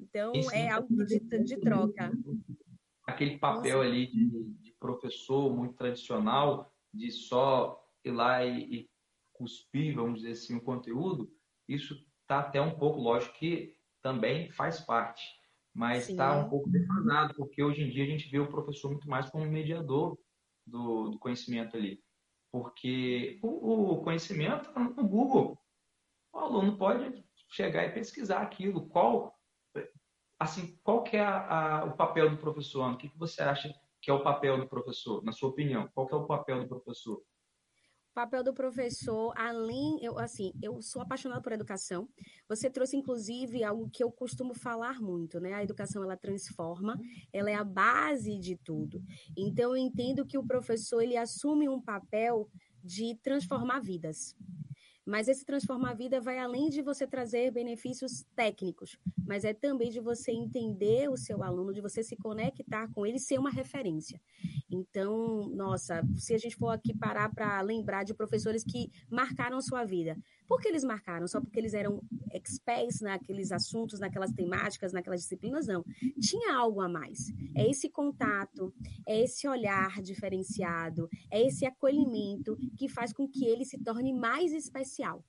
[0.02, 2.12] Então, é algo de, de troca.
[3.08, 3.90] Aquele papel Nossa.
[3.90, 8.90] ali de, de, professor muito tradicional, de só ir lá e, e
[9.32, 11.32] cuspir, vamos dizer assim, o conteúdo,
[11.70, 15.24] isso está até um pouco, lógico que também faz parte,
[15.74, 19.08] mas está um pouco defasado, porque hoje em dia a gente vê o professor muito
[19.08, 20.18] mais como um mediador
[20.66, 22.04] do, do conhecimento ali.
[22.52, 25.60] Porque o, o conhecimento está no Google.
[26.32, 28.88] O aluno pode chegar e pesquisar aquilo.
[28.88, 29.38] Qual,
[30.40, 32.92] assim, qual que é a, a, o papel do professor?
[32.92, 35.90] O que, que você acha que é o papel do professor, na sua opinião?
[35.94, 37.24] Qual que é o papel do professor?
[38.14, 42.08] Papel do professor, além, eu assim, eu sou apaixonada por educação.
[42.48, 45.54] Você trouxe inclusive algo que eu costumo falar muito, né?
[45.54, 46.98] A educação ela transforma,
[47.32, 49.02] ela é a base de tudo.
[49.36, 52.50] Então eu entendo que o professor ele assume um papel
[52.84, 54.36] de transformar vidas.
[55.06, 59.90] Mas esse transformar a vida vai além de você trazer benefícios técnicos, mas é também
[59.90, 64.22] de você entender o seu aluno, de você se conectar com ele, ser uma referência.
[64.70, 69.84] Então, nossa, se a gente for aqui parar para lembrar de professores que marcaram sua
[69.84, 70.18] vida,
[70.54, 71.28] por que eles marcaram?
[71.28, 72.00] Só porque eles eram
[72.32, 75.66] experts naqueles assuntos, naquelas temáticas, naquelas disciplinas?
[75.66, 75.84] Não.
[76.22, 77.34] Tinha algo a mais.
[77.56, 78.72] É esse contato,
[79.08, 84.54] é esse olhar diferenciado, é esse acolhimento que faz com que ele se torne mais
[84.54, 85.26] especial.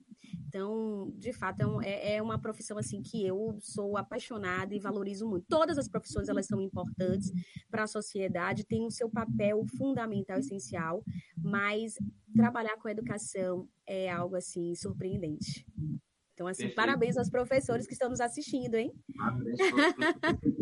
[0.49, 5.29] Então, de fato, é, é, é, uma profissão assim que eu sou apaixonada e valorizo
[5.29, 5.47] muito.
[5.49, 7.33] Todas as profissões elas são importantes
[7.71, 11.05] para a sociedade, têm o seu papel fundamental, essencial,
[11.37, 11.95] mas
[12.35, 15.67] trabalhar com educação é algo assim surpreendente.
[16.35, 16.77] Então, assim, Perfeito.
[16.77, 18.93] parabéns aos professores que estão nos assistindo, hein?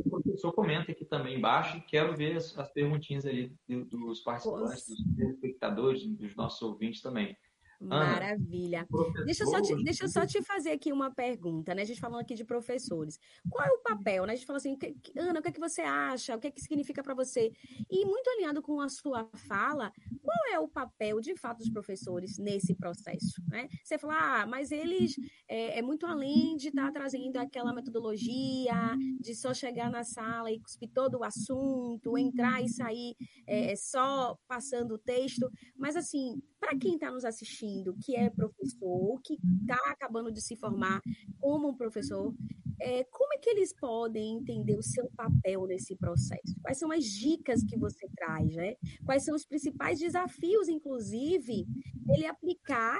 [0.05, 4.87] O professor comenta aqui também embaixo e quero ver as, as perguntinhas ali dos participantes,
[4.87, 7.35] dos espectadores, dos nossos ouvintes também.
[7.83, 8.87] Maravilha.
[9.25, 11.83] deixa, eu só te, deixa eu só te fazer aqui uma pergunta, né?
[11.83, 13.19] A gente falando aqui de professores.
[13.51, 14.33] Qual é o papel, né?
[14.33, 14.79] A gente falou assim,
[15.17, 16.37] Ana, o que é que você acha?
[16.37, 17.53] O que é que significa para você?
[17.91, 19.93] E muito alinhado com a sua fala,
[20.23, 23.69] qual é o papel, de fato, dos professores nesse processo, né?
[23.83, 25.17] Você fala, ah, mas eles
[25.49, 30.51] é, é muito além de estar tá trazendo aquela metodologia, de só chegar na sala
[30.51, 33.17] e cuspir todo o assunto, entrar e sair
[33.47, 35.51] é, só passando o texto.
[35.77, 37.72] Mas, assim, para quem está nos assistindo,
[38.03, 41.01] que é professor, que está acabando de se formar
[41.41, 42.35] como um professor,
[42.81, 46.55] é, como é que eles podem entender o seu papel nesse processo?
[46.61, 48.75] Quais são as dicas que você traz, né?
[49.05, 51.67] Quais são os principais desafios, inclusive,
[52.09, 52.99] ele aplicar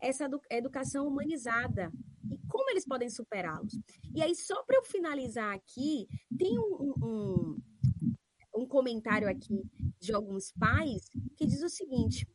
[0.00, 1.90] essa educação humanizada
[2.30, 3.76] e como eles podem superá-los?
[4.14, 6.06] E aí, só para eu finalizar aqui,
[6.38, 7.58] tem um, um,
[8.56, 9.62] um comentário aqui
[10.00, 12.26] de alguns pais que diz o seguinte: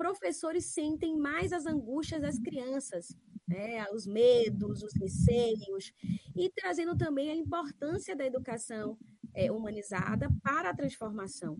[0.00, 3.14] professores sentem mais as angústias das crianças,
[3.46, 5.92] né, os medos, os receios,
[6.34, 8.96] e trazendo também a importância da educação
[9.34, 11.54] é, humanizada para a transformação,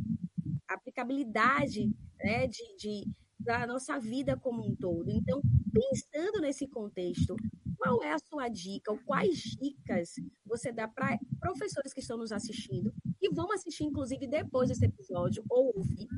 [0.67, 3.07] a aplicabilidade né, de, de,
[3.39, 5.11] da nossa vida como um todo.
[5.11, 7.37] Então, pensando nesse contexto,
[7.77, 10.15] qual é a sua dica, ou quais dicas
[10.47, 15.45] você dá para professores que estão nos assistindo e vão assistir, inclusive, depois desse episódio,
[15.51, 16.09] ou ouvir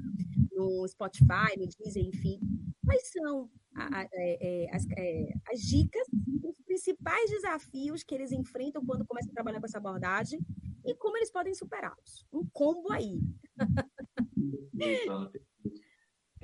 [0.54, 2.40] no Spotify, no Deezer, enfim.
[2.84, 6.06] Quais são a, a, é, é, as, é, as dicas,
[6.42, 10.40] os principais desafios que eles enfrentam quando começam a trabalhar com essa abordagem
[10.84, 12.26] e como eles podem superá-los?
[12.32, 13.20] Um combo aí.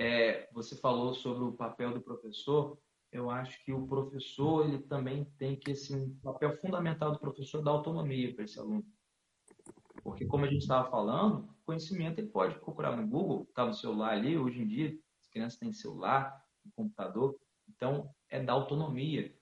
[0.00, 2.78] É, você falou sobre o papel do professor.
[3.10, 7.60] Eu acho que o professor ele também tem que assim, um papel fundamental do professor
[7.62, 8.86] dar autonomia para esse aluno.
[10.04, 14.12] Porque como a gente estava falando, conhecimento ele pode procurar no Google, está no celular
[14.12, 14.38] ali.
[14.38, 16.42] Hoje em dia, as crianças têm celular,
[16.74, 17.38] computador.
[17.68, 19.36] Então, é dar autonomia,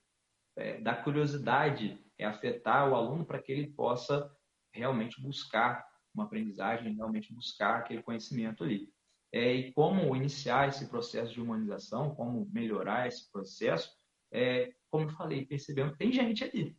[0.56, 4.28] é dar curiosidade, é afetar o aluno para que ele possa
[4.72, 8.92] realmente buscar uma aprendizagem, realmente buscar aquele conhecimento ali.
[9.32, 13.88] É, e como iniciar esse processo de humanização, como melhorar esse processo,
[14.32, 16.76] é, como eu falei, percebendo que tem gente ali,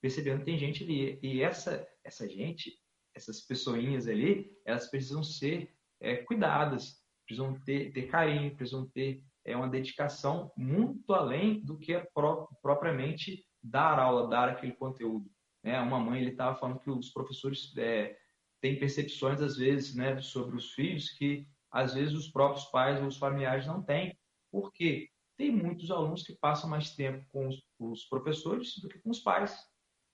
[0.00, 2.76] percebendo que tem gente ali, e essa, essa gente,
[3.18, 9.56] essas pessoinhas ali, elas precisam ser é, cuidadas, precisam ter, ter carinho, precisam ter é,
[9.56, 15.30] uma dedicação muito além do que é pró propriamente dar aula, dar aquele conteúdo.
[15.62, 15.78] Né?
[15.80, 18.16] Uma mãe ele estava falando que os professores é,
[18.60, 23.08] têm percepções às vezes, né, sobre os filhos que às vezes os próprios pais ou
[23.08, 24.16] os familiares não têm.
[24.50, 25.08] Por quê?
[25.36, 29.20] Tem muitos alunos que passam mais tempo com os, os professores do que com os
[29.20, 29.56] pais.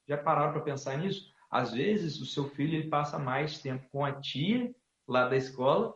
[0.09, 1.34] Já pararam para pensar nisso?
[1.55, 4.75] Às vezes o seu filho ele passa mais tempo com a tia
[5.07, 5.95] lá da escola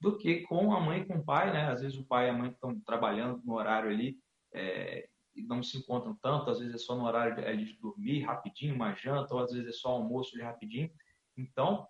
[0.00, 1.70] do que com a mãe e com o pai, né?
[1.70, 4.18] Às vezes o pai e a mãe estão trabalhando no horário ali
[4.54, 8.22] é, e não se encontram tanto, às vezes é só no horário de, de dormir
[8.22, 10.90] rapidinho, uma janta, ou às vezes é só almoço rapidinho.
[11.36, 11.86] Então,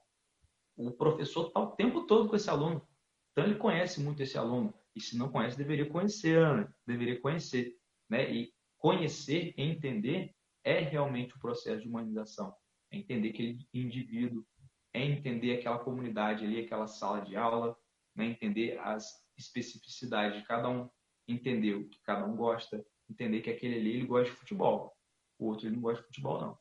[0.77, 2.85] o professor está o tempo todo com esse aluno.
[3.31, 4.75] Então, ele conhece muito esse aluno.
[4.93, 6.69] E se não conhece, deveria conhecer, né?
[6.85, 7.77] deveria conhecer.
[8.11, 8.29] Né?
[8.29, 12.53] E conhecer e entender é realmente o processo de humanização.
[12.95, 14.47] É entender aquele indivíduo,
[14.93, 17.77] é entender aquela comunidade ali, aquela sala de aula,
[18.15, 18.27] né?
[18.27, 20.89] entender as especificidades de cada um,
[21.27, 24.97] entender o que cada um gosta, entender que aquele ali ele gosta de futebol,
[25.39, 26.59] o outro ele não gosta de futebol não.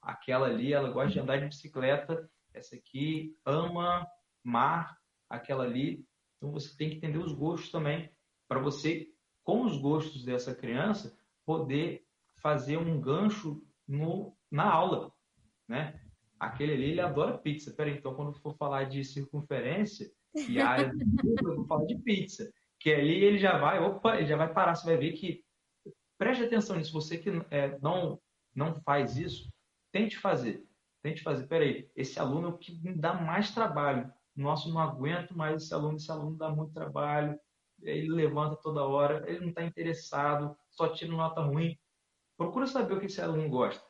[0.00, 4.06] Aquela ali ela gosta de andar de bicicleta, essa aqui ama
[4.42, 6.06] mar, aquela ali.
[6.38, 8.10] Então você tem que entender os gostos também
[8.48, 9.08] para você,
[9.42, 15.13] com os gostos dessa criança, poder fazer um gancho no, na aula,
[15.68, 16.00] né?
[16.38, 17.72] Aquele ali ele adora pizza.
[17.72, 22.50] Peraí, então quando for falar de circunferência, e área do eu vou falar de pizza.
[22.80, 24.74] Que ali ele já vai, opa, ele já vai parar.
[24.74, 25.42] Você vai ver que.
[26.18, 26.92] Preste atenção nisso.
[26.92, 28.20] Você que é, não,
[28.54, 29.50] não faz isso,
[29.90, 30.64] tente fazer.
[31.02, 31.46] Tente fazer.
[31.46, 34.12] Peraí, esse aluno é o que me dá mais trabalho.
[34.36, 35.96] Nossa, não aguento mais esse aluno.
[35.96, 37.38] Esse aluno dá muito trabalho.
[37.82, 39.24] Ele levanta toda hora.
[39.28, 40.56] Ele não está interessado.
[40.70, 41.78] Só tira nota ruim.
[42.36, 43.84] Procura saber o que esse aluno gosta.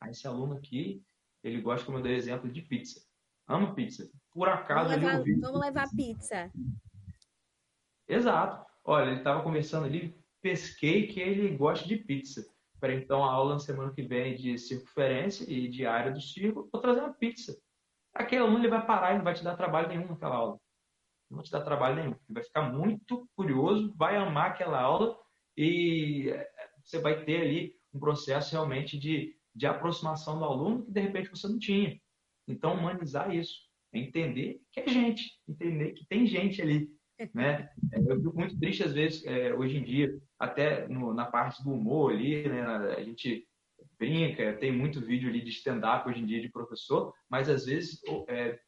[0.00, 1.02] Aí, esse aluno aqui,
[1.42, 3.00] ele gosta, como eu dei exemplo, de pizza.
[3.46, 4.10] Ama pizza.
[4.32, 5.40] Por acaso vamos levar, vi...
[5.40, 6.50] vamos levar pizza.
[8.08, 8.64] Exato.
[8.84, 12.44] Olha, ele estava conversando ali, pesquei que ele gosta de pizza.
[12.80, 16.68] Para então a aula na semana que vem de circunferência e de área do círculo,
[16.70, 17.56] vou trazer uma pizza.
[18.14, 20.60] Aquele aluno ele vai parar e não vai te dar trabalho nenhum naquela aula.
[21.30, 22.10] Não vai te dar trabalho nenhum.
[22.12, 25.18] Ele vai ficar muito curioso, vai amar aquela aula
[25.56, 26.50] e eh,
[26.82, 31.30] você vai ter ali um processo realmente de, de aproximação do aluno que de repente
[31.30, 31.98] você não tinha.
[32.48, 33.54] Então, humanizar isso,
[33.92, 36.88] é entender que é gente, entender que tem gente ali.
[37.32, 37.70] Né?
[37.92, 41.62] É, eu fico muito triste, às vezes, é, hoje em dia, até no, na parte
[41.62, 42.60] do humor ali, né?
[42.60, 43.46] a gente
[43.96, 48.00] brinca, tem muito vídeo ali de stand-up hoje em dia de professor, mas às vezes
[48.26, 48.58] é,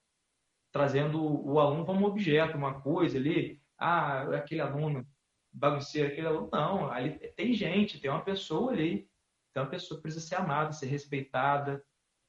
[0.72, 5.04] trazendo o aluno como objeto, uma coisa ali, ah, aquele aluno
[5.52, 9.08] bagunceiro, aquele aluno, não, ali tem gente, tem uma pessoa ali,
[9.56, 11.82] tem uma pessoa precisa ser amada, ser respeitada,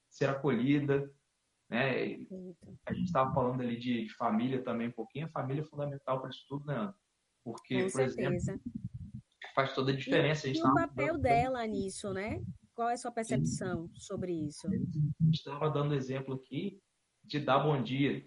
[0.10, 1.14] ser acolhida,
[1.70, 2.16] né?
[2.86, 5.26] A gente estava falando ali de, de, família também um pouquinho.
[5.26, 6.94] A família é fundamental para isso tudo, né,
[7.44, 8.34] Porque, Com por certeza.
[8.34, 8.72] exemplo,
[9.54, 10.48] faz toda a diferença.
[10.48, 12.42] E, a e o papel dela nisso, né?
[12.74, 14.00] Qual é a sua percepção Sim.
[14.00, 14.66] sobre isso?
[14.68, 14.72] A
[15.26, 16.82] gente estava dando exemplo aqui
[17.26, 18.26] de dar bom dia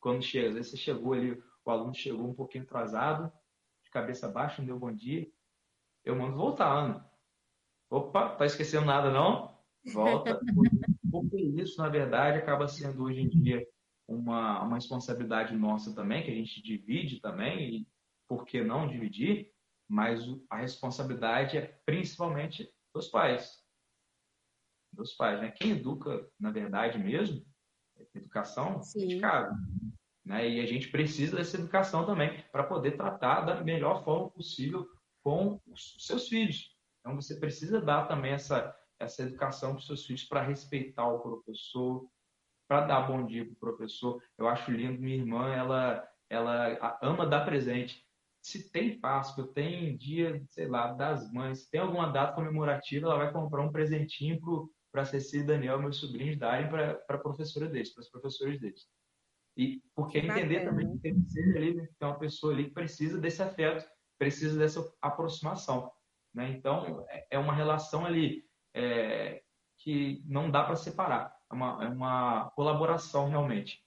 [0.00, 0.48] quando chega.
[0.48, 3.30] Às vezes você chegou ali, o aluno chegou um pouquinho atrasado,
[3.84, 5.30] de cabeça baixa, não deu bom dia.
[6.02, 7.09] Eu mando voltar, Ana.
[7.90, 9.58] Opa, tá esquecendo nada não?
[9.92, 10.40] Volta.
[11.10, 13.66] Porque isso, na verdade, acaba sendo hoje em dia
[14.06, 17.88] uma, uma responsabilidade nossa também, que a gente divide também, e
[18.28, 19.52] por que não dividir?
[19.88, 23.60] Mas a responsabilidade é principalmente dos pais.
[24.92, 25.50] Dos pais, né?
[25.50, 27.44] Quem educa, na verdade mesmo,
[28.14, 29.02] educação Sim.
[29.02, 29.56] é de casa.
[30.24, 30.48] Né?
[30.48, 34.88] E a gente precisa dessa educação também para poder tratar da melhor forma possível
[35.24, 36.78] com os seus filhos.
[37.00, 41.20] Então você precisa dar também essa essa educação para os seus filhos para respeitar o
[41.20, 42.06] professor,
[42.68, 44.22] para dar bom dia para o professor.
[44.38, 48.04] Eu acho lindo, minha irmã, ela, ela ama dar presente.
[48.42, 53.32] Se tem Páscoa, tem dia, sei lá, das mães, tem alguma data comemorativa, ela vai
[53.32, 54.38] comprar um presentinho
[54.92, 58.60] para a Cecília e Daniel, meus sobrinhos, darem para a professora deles, para os professores
[58.60, 58.86] deles.
[59.56, 61.88] E porque entender também que tem que ali, né?
[61.98, 63.84] tem uma pessoa ali que precisa desse afeto,
[64.18, 65.90] precisa dessa aproximação.
[66.34, 66.50] Né?
[66.50, 69.42] Então, é, é uma relação ali é,
[69.78, 71.34] que não dá para separar.
[71.50, 73.82] É uma, é uma colaboração realmente.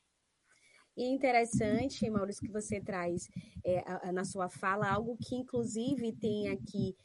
[0.95, 3.27] E interessante, Maurício, que você traz
[3.65, 6.95] é, na sua fala algo que, inclusive, tem aqui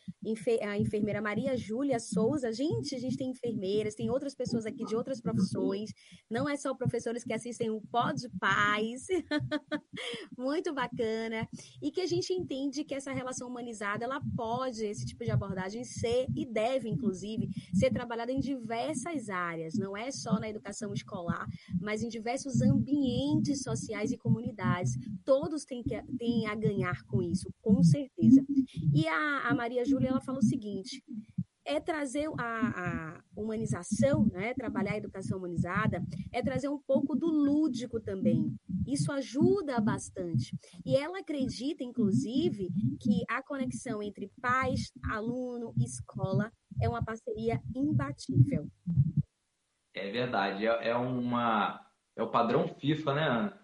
[0.62, 2.52] a enfermeira Maria Júlia Souza.
[2.52, 5.90] Gente, a gente tem enfermeiras, tem outras pessoas aqui de outras profissões.
[6.30, 9.06] Não é só professores que assistem o Pod Paz.
[10.36, 11.48] Muito bacana.
[11.80, 15.82] E que a gente entende que essa relação humanizada, ela pode, esse tipo de abordagem,
[15.82, 19.74] ser e deve, inclusive, ser trabalhada em diversas áreas.
[19.78, 21.46] Não é só na educação escolar,
[21.80, 24.92] mas em diversos ambientes sociais sociais e comunidades.
[25.24, 28.44] Todos têm, que, têm a ganhar com isso, com certeza.
[28.94, 31.02] E a, a Maria Júlia ela fala o seguinte:
[31.68, 34.54] é trazer a, a, humanização, né?
[34.54, 36.02] trabalhar a educação humanizada,
[36.32, 38.56] é trazer um pouco do lúdico também.
[38.86, 40.56] Isso ajuda bastante.
[40.84, 42.70] E ela acredita, inclusive,
[43.00, 46.50] que a conexão entre pais, aluno, escola
[46.80, 48.66] é uma parceria imbatível.
[49.94, 51.84] É verdade, é, é uma
[52.16, 53.57] é o padrão FIFA, né, Ana?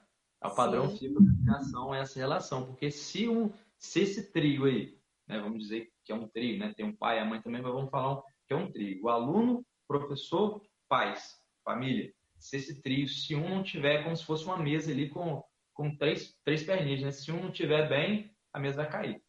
[0.45, 1.07] O padrão Sim.
[1.07, 2.67] Educação, é essa relação.
[2.67, 6.73] Porque se, um, se esse trio aí, né, vamos dizer que é um trio, né,
[6.77, 9.05] tem um pai e a mãe também, mas vamos falar que é um trio.
[9.05, 12.13] O aluno, professor, pais, família.
[12.39, 15.43] Se esse trio, se um não tiver, como se fosse uma mesa ali com,
[15.73, 17.11] com três, três perninhas, né?
[17.11, 19.23] Se um não tiver bem, a mesa vai cair.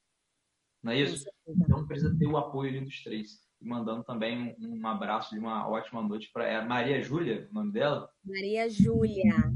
[0.84, 1.26] Não é isso?
[1.47, 3.39] Então precisa ter o apoio ali dos três.
[3.59, 7.53] E mandando também um, um abraço e uma ótima noite para é Maria Júlia, o
[7.53, 8.09] nome dela?
[8.24, 9.51] Maria Júlia.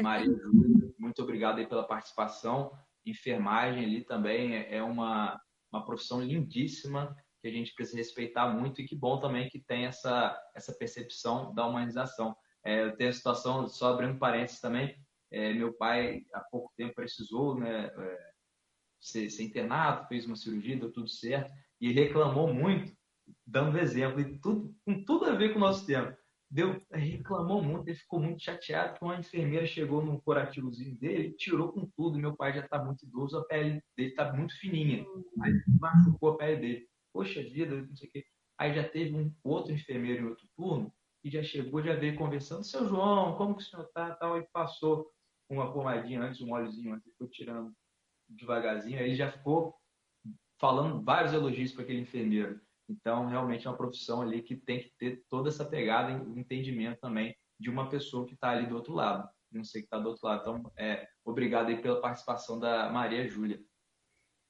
[0.00, 2.72] Maria Júlia, muito obrigado aí pela participação.
[3.04, 5.38] Enfermagem ali também é, é uma,
[5.70, 9.84] uma profissão lindíssima que a gente precisa respeitar muito e que bom também que tem
[9.84, 12.34] essa, essa percepção da humanização.
[12.64, 14.96] É, eu tenho a situação, só abrindo parênteses também,
[15.30, 18.30] é, meu pai há pouco tempo precisou né, é,
[18.98, 22.96] ser, ser, internado, fez uma cirurgia, deu tudo certo, e reclamou muito,
[23.46, 26.16] dando exemplo, e tudo, com tudo a ver com o nosso tempo
[26.50, 31.72] deu, reclamou muito, ele ficou muito chateado que uma enfermeira chegou num curativozinho dele, tirou
[31.72, 32.18] com tudo.
[32.18, 35.04] Meu pai já está muito idoso, a pele dele está muito fininha.
[35.42, 36.88] Aí machucou a pele dele.
[37.12, 38.24] Poxa vida, não sei o quê.
[38.58, 40.92] Aí já teve um outro enfermeiro em outro turno
[41.24, 42.64] e já chegou, já veio conversando.
[42.64, 44.14] Seu João, como que o senhor tá?
[44.14, 45.10] Tal, e passou
[45.48, 47.72] uma pomadinha antes, um óleozinho antes, foi tirando
[48.28, 48.98] devagarzinho.
[48.98, 49.74] Aí já ficou
[50.60, 52.60] falando vários elogios para aquele enfermeiro.
[52.88, 57.00] Então, realmente é uma profissão ali que tem que ter toda essa pegada e entendimento
[57.00, 60.08] também de uma pessoa que está ali do outro lado, não sei que está do
[60.08, 60.40] outro lado.
[60.40, 63.60] Então, é, obrigado aí pela participação da Maria Júlia.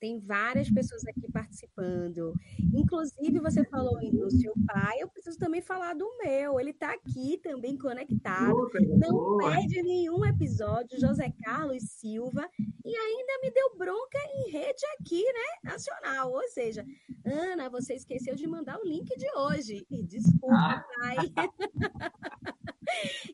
[0.05, 2.35] Tem várias pessoas aqui participando.
[2.75, 6.61] Inclusive, você falou do seu pai, eu preciso também falar do meu.
[6.61, 8.69] Ele está aqui também conectado.
[8.99, 11.01] Não perde nenhum episódio.
[11.01, 12.47] José Carlos Silva.
[12.85, 15.73] E ainda me deu bronca em rede aqui, né?
[15.73, 16.33] Nacional.
[16.33, 16.85] Ou seja,
[17.25, 19.87] Ana, você esqueceu de mandar o link de hoje.
[19.91, 20.85] Desculpa, ah.
[21.01, 21.17] pai.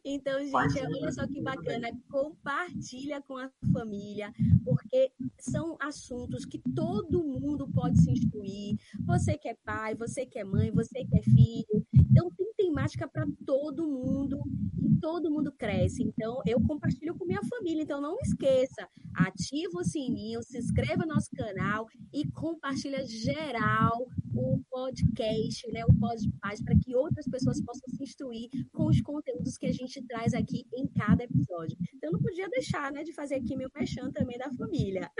[0.04, 1.88] Então, gente, olha só que bacana.
[2.10, 4.32] Compartilha com a família,
[4.64, 8.76] porque são assuntos que todo mundo pode se instruir.
[9.06, 11.86] Você que é pai, você que é mãe, você que é filho.
[11.92, 14.40] Então, tem temática para todo mundo
[14.82, 16.02] e todo mundo cresce.
[16.02, 17.82] Então, eu compartilho com minha família.
[17.82, 24.60] Então, não esqueça, ativa o sininho, se inscreva no nosso canal e compartilha geral o
[24.70, 25.94] podcast, né, o
[26.40, 30.34] Paz, para que outras pessoas possam se instruir com os conteúdos que a gente traz
[30.34, 31.76] aqui em cada episódio.
[31.94, 35.10] Então, não podia deixar né, de fazer aqui meu peixão também da família.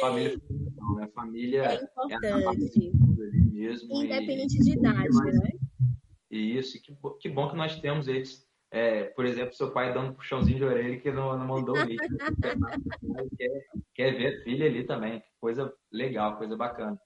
[0.00, 0.36] Família,
[0.96, 1.08] né?
[1.14, 2.26] família é importante.
[2.26, 5.50] É mesmo, Independente e, de idade, né?
[6.30, 8.44] Isso, que, que bom que nós temos eles.
[8.68, 11.82] É, por exemplo, seu pai dando um puxãozinho de orelha que não, não mandou o
[11.84, 11.98] link.
[13.38, 15.22] quer, quer ver a filha ali também.
[15.40, 17.00] Coisa legal, coisa bacana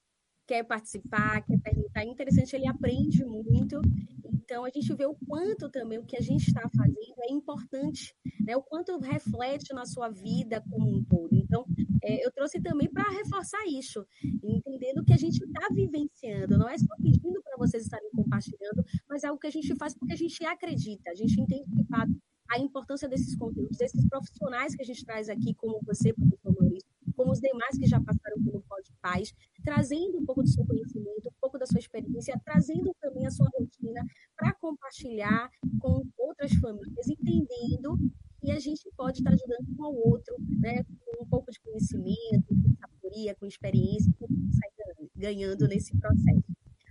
[0.51, 2.03] quer participar, quer perguntar.
[2.03, 3.81] É interessante, ele aprende muito.
[4.25, 8.13] Então, a gente vê o quanto também o que a gente está fazendo é importante,
[8.45, 8.57] né?
[8.57, 11.37] o quanto reflete na sua vida como um todo.
[11.37, 11.65] Então,
[12.03, 14.05] é, eu trouxe também para reforçar isso,
[14.43, 19.23] entendendo que a gente está vivenciando, não é só pedindo para vocês estarem compartilhando, mas
[19.23, 22.11] é algo que a gente faz porque a gente acredita, a gente entende de fato
[22.51, 26.89] a importância desses conteúdos, desses profissionais que a gente traz aqui, como você, professor Maurício,
[27.15, 29.33] como os demais que já passaram pelo Pode Paz,
[29.71, 33.49] trazendo um pouco do seu conhecimento, um pouco da sua experiência, trazendo também a sua
[33.57, 34.05] rotina
[34.37, 35.49] para compartilhar
[35.79, 37.97] com outras famílias, entendendo
[38.41, 42.49] que a gente pode estar ajudando um ao outro, né, com um pouco de conhecimento,
[42.49, 44.71] com sabedoria, com experiência, que sai
[45.15, 46.43] ganhando nesse processo.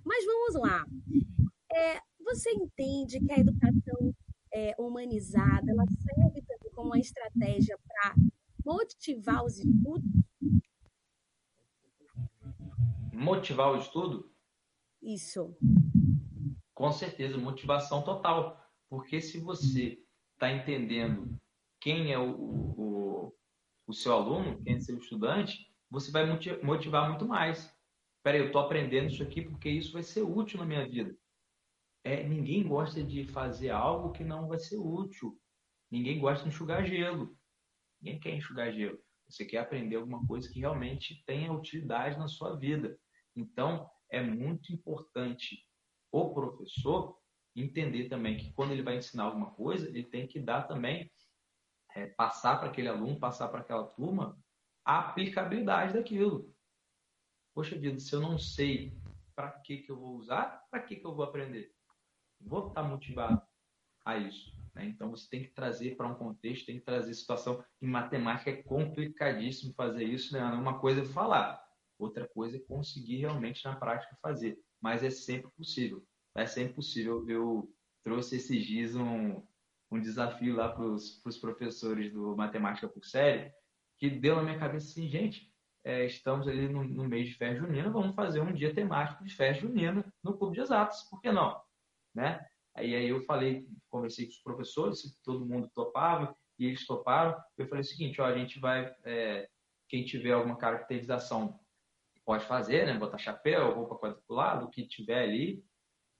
[0.06, 0.86] Mas vamos lá.
[1.74, 4.16] É, você entende que a educação
[4.54, 8.16] é, humanizada ela serve também como uma estratégia para
[8.64, 10.29] motivar os estudos?
[13.20, 14.32] Motivar o estudo?
[15.02, 15.54] Isso.
[16.74, 18.58] Com certeza, motivação total.
[18.90, 20.02] Porque se você
[20.36, 21.38] está entendendo
[21.82, 23.36] quem é o, o,
[23.86, 26.26] o, seu aluno, quem é o seu estudante, você vai
[26.64, 27.70] motivar muito mais.
[28.24, 31.14] Peraí, eu estou aprendendo isso aqui porque isso vai ser útil na minha vida.
[32.06, 35.38] É, ninguém gosta de fazer algo que não vai ser útil.
[35.92, 37.38] Ninguém gosta de enxugar gelo.
[38.02, 38.98] Ninguém quer enxugar gelo.
[39.28, 42.98] Você quer aprender alguma coisa que realmente tenha utilidade na sua vida.
[43.40, 45.66] Então, é muito importante
[46.12, 47.18] o professor
[47.56, 51.12] entender também que quando ele vai ensinar alguma coisa, ele tem que dar também,
[51.96, 54.38] é, passar para aquele aluno, passar para aquela turma
[54.86, 56.54] a aplicabilidade daquilo.
[57.54, 58.98] Poxa vida, se eu não sei
[59.36, 61.74] para que, que eu vou usar, para que, que eu vou aprender?
[62.40, 63.42] Vou estar motivado
[64.06, 64.54] a isso.
[64.74, 64.86] Né?
[64.86, 67.64] Então você tem que trazer para um contexto, tem que trazer situação.
[67.82, 70.44] Em matemática é complicadíssimo fazer isso, né?
[70.44, 71.62] Uma coisa é falar,
[72.00, 74.60] outra coisa é conseguir realmente na prática fazer.
[74.82, 76.04] Mas é sempre possível.
[76.36, 77.28] É sempre possível.
[77.30, 77.72] Eu
[78.04, 79.44] trouxe esses dias um,
[79.92, 83.52] um desafio lá para os professores do Matemática por Série,
[83.98, 85.52] que deu na minha cabeça assim, gente,
[85.84, 89.36] é, estamos ali no, no, mês de festa junina, vamos fazer um dia temático de
[89.36, 91.60] festa junina no Clube de Exatas, por que não?
[92.14, 92.46] Né?
[92.76, 97.42] Aí, aí eu falei, conversei com os professores, se todo mundo topava, e eles toparam.
[97.58, 99.50] Eu falei o seguinte, ó, a gente vai, é,
[99.88, 101.60] quem tiver alguma caracterização
[102.30, 102.94] pode fazer, né?
[102.96, 105.66] Botar chapéu, roupa quadriculada, o que tiver ali.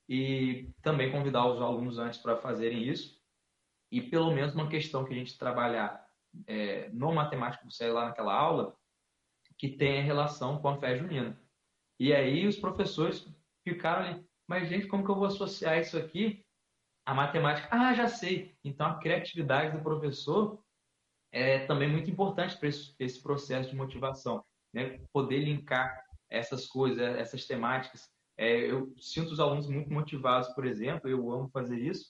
[0.08, 3.22] E também convidar os alunos antes para fazerem isso.
[3.92, 6.04] E pelo menos uma questão que a gente trabalhar
[6.48, 8.76] é, no matemático você lá naquela aula,
[9.56, 11.40] que tenha relação com a fé junina.
[11.96, 13.32] E aí os professores
[13.62, 16.44] ficaram ali, mas gente, como que eu vou associar isso aqui
[17.06, 17.68] à matemática?
[17.70, 18.58] Ah, já sei.
[18.64, 20.60] Então a criatividade do professor
[21.30, 25.00] é também muito importante para esse, esse, processo de motivação, né?
[25.12, 28.08] Poder linkar essas coisas, essas temáticas.
[28.38, 32.06] É, eu sinto os alunos muito motivados, por exemplo, eu amo fazer isso,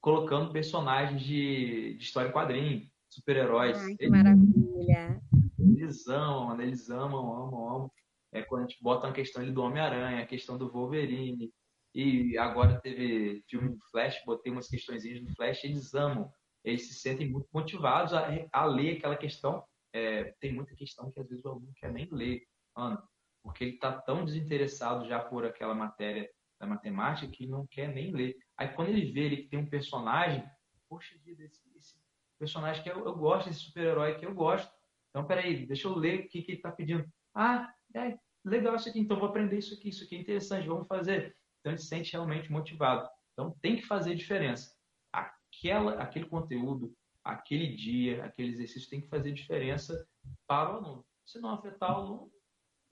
[0.00, 3.78] colocando personagens de, de história em quadrinho, super-heróis.
[3.78, 5.20] Ai, que maravilha!
[5.58, 7.92] Eles amam, eles amam, amam, amam.
[8.32, 11.52] É quando a gente bota uma questão ali do Homem-Aranha, a questão do Wolverine,
[11.94, 16.32] e agora teve filme do Flash, botei umas questões do Flash, eles amam,
[16.64, 19.64] eles se sentem muito motivados a, a ler aquela questão.
[19.92, 23.02] É, tem muita questão que às vezes o aluno quer nem ler, Ana,
[23.42, 26.30] porque ele está tão desinteressado já por aquela matéria
[26.60, 28.36] da matemática que não quer nem ler.
[28.56, 30.44] Aí quando ele vê ele que tem um personagem,
[30.88, 31.94] poxa vida, esse, esse
[32.38, 34.70] personagem que eu, eu gosto, esse super-herói que eu gosto.
[35.10, 37.04] Então, peraí, deixa eu ler o que, que ele está pedindo.
[37.34, 40.86] Ah, é legal isso aqui, então vou aprender isso aqui, isso aqui é interessante, vamos
[40.86, 41.36] fazer.
[41.60, 43.08] Então ele se sente realmente motivado.
[43.32, 44.74] Então tem que fazer diferença.
[45.12, 46.94] Aquela, aquele conteúdo,
[47.24, 50.06] aquele dia, aquele exercício tem que fazer diferença
[50.46, 51.06] para o aluno.
[51.24, 52.32] Se não afetar o aluno,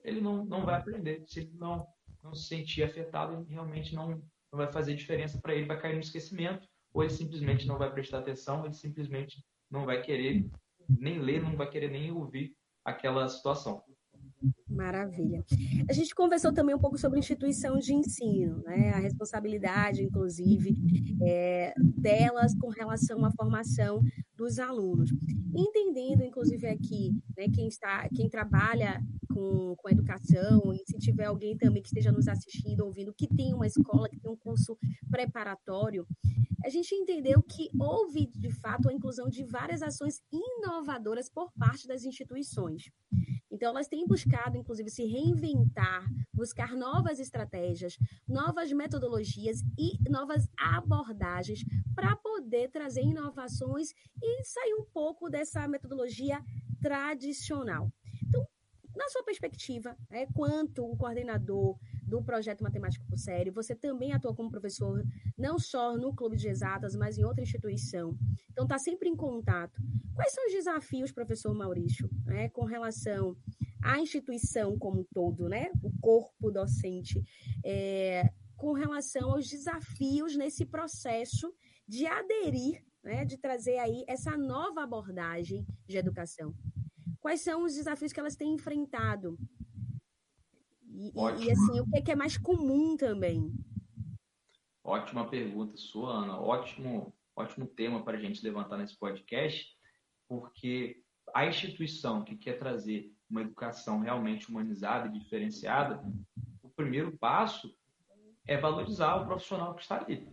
[0.03, 1.23] ele não, não vai aprender.
[1.27, 1.85] Se ele não,
[2.23, 5.93] não se sentir afetado, ele realmente não, não vai fazer diferença para ele, vai cair
[5.93, 10.49] no esquecimento, ou ele simplesmente não vai prestar atenção, ele simplesmente não vai querer
[10.87, 13.83] nem ler, não vai querer nem ouvir aquela situação.
[14.79, 15.43] Maravilha.
[15.89, 18.91] A gente conversou também um pouco sobre instituição de ensino, né?
[18.91, 20.73] a responsabilidade, inclusive,
[21.21, 24.01] é, delas com relação à formação
[24.37, 25.11] dos alunos.
[25.53, 31.57] Entendendo, inclusive, aqui, né, quem, está, quem trabalha com, com educação, e se tiver alguém
[31.57, 34.77] também que esteja nos assistindo, ouvindo, que tem uma escola, que tem um curso
[35.11, 36.07] preparatório,
[36.63, 41.85] a gente entendeu que houve, de fato, a inclusão de várias ações inovadoras por parte
[41.85, 42.89] das instituições.
[43.51, 47.97] Então, elas têm buscado, inclusive, se reinventar, buscar novas estratégias,
[48.27, 51.63] novas metodologias e novas abordagens
[51.95, 53.89] para poder trazer inovações
[54.21, 56.39] e sair um pouco dessa metodologia
[56.81, 57.91] tradicional.
[58.27, 58.45] Então,
[58.95, 64.35] na sua perspectiva, é, quanto o coordenador do projeto Matemática por Série, você também atua
[64.35, 65.03] como professor,
[65.37, 68.17] não só no Clube de Exatas, mas em outra instituição.
[68.51, 69.81] Então, está sempre em contato.
[70.19, 73.37] Quais são os desafios, professor Maurício, né, com relação
[73.81, 77.23] à instituição como um todo, né, o corpo docente,
[77.63, 81.55] é, com relação aos desafios nesse processo
[81.87, 86.53] de aderir, né, de trazer aí essa nova abordagem de educação?
[87.21, 89.39] Quais são os desafios que elas têm enfrentado
[90.85, 93.53] e, e, assim, o que é, que é mais comum também?
[94.83, 96.37] Ótima pergunta sua, Ana.
[96.41, 99.78] Ótimo, ótimo tema para a gente levantar nesse podcast,
[100.29, 101.03] porque
[101.33, 106.01] a instituição que quer trazer uma educação realmente humanizada e diferenciada,
[106.63, 107.75] o primeiro passo
[108.47, 110.25] é valorizar o profissional que está ali.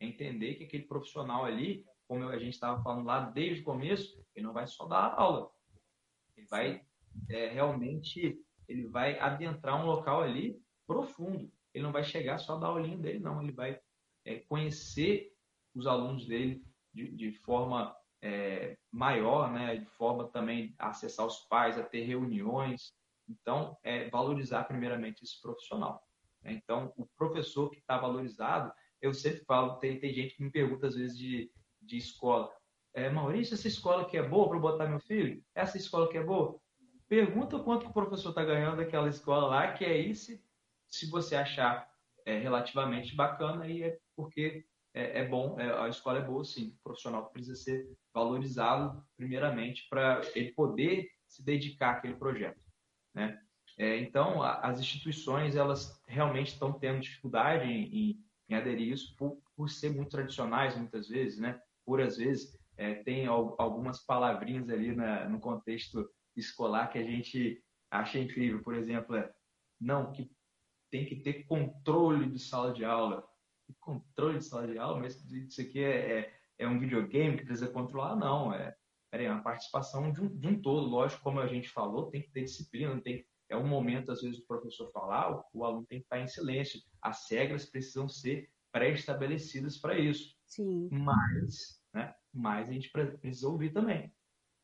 [0.00, 4.22] É entender que aquele profissional ali como a gente estava falando lá desde o começo,
[4.34, 5.50] ele não vai só dar aula.
[6.36, 6.84] Ele vai
[7.28, 8.38] é, realmente,
[8.68, 11.50] ele vai adentrar um local ali profundo.
[11.72, 13.42] Ele não vai chegar só dar aulinha dele, não.
[13.42, 13.80] Ele vai
[14.24, 15.32] é, conhecer
[15.74, 19.76] os alunos dele de, de forma é, maior, né?
[19.76, 22.94] de forma também a acessar os pais, a ter reuniões.
[23.28, 26.02] Então, é valorizar primeiramente esse profissional.
[26.42, 26.52] Né?
[26.52, 30.86] Então, o professor que está valorizado, eu sempre falo, tem, tem gente que me pergunta
[30.86, 31.52] às vezes de,
[31.82, 32.50] de escola,
[32.94, 35.42] é, Maurício, essa escola que é boa para botar meu filho?
[35.54, 36.58] Essa escola que é boa?
[37.08, 40.32] Pergunta quanto o professor está ganhando daquela escola lá, que é isso.
[40.88, 41.86] Se você achar
[42.24, 44.64] é, relativamente bacana, aí é porque
[44.94, 46.68] é, é bom, é, a escola é boa, sim.
[46.68, 52.60] O profissional precisa ser valorizado, primeiramente, para ele poder se dedicar àquele projeto.
[53.12, 53.38] Né?
[53.76, 59.16] É, então, a, as instituições, elas realmente estão tendo dificuldade em, em, em aderir isso
[59.16, 61.60] por, por ser muito tradicionais, muitas vezes, né?
[61.84, 67.62] por às vezes é, tem algumas palavrinhas ali na, no contexto escolar que a gente
[67.90, 68.62] acha incrível.
[68.62, 69.32] Por exemplo, é,
[69.80, 70.30] não, que
[70.90, 73.26] tem que ter controle de sala de aula.
[73.80, 75.00] Controle de sala de aula?
[75.00, 78.16] Mas isso aqui é, é, é um videogame que precisa controlar?
[78.16, 78.74] Não, é,
[79.12, 80.86] é uma participação de um, de um todo.
[80.86, 84.40] Lógico, como a gente falou, tem que ter disciplina, tem é um momento, às vezes,
[84.40, 86.80] do professor falar, o, o aluno tem que estar em silêncio.
[87.00, 90.34] As regras precisam ser pré-estabelecidas para isso.
[90.46, 90.88] Sim.
[90.90, 94.12] Mas, né, mas a gente precisa ouvir também.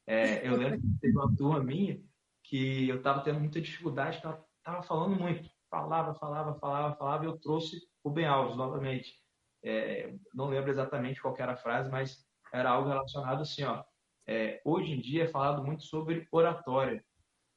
[0.06, 2.02] É, eu lembro que teve uma turma minha
[2.42, 5.48] que eu estava tendo muita dificuldade, que ela estava falando muito.
[5.70, 9.14] Falava, falava, falava, falava, e eu trouxe o Ben Alves novamente.
[9.62, 13.84] É, não lembro exatamente qual era a frase, mas era algo relacionado assim, ó.
[14.26, 17.04] É, hoje em dia é falado muito sobre oratória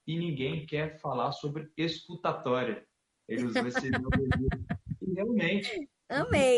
[0.07, 2.85] e ninguém quer falar sobre escutatória.
[3.27, 3.87] Ele usou esse
[5.01, 5.89] e realmente.
[6.09, 6.57] Amei.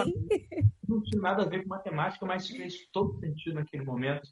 [0.87, 4.27] Não tinha nada a ver com matemática, mas fez todo sentido naquele momento.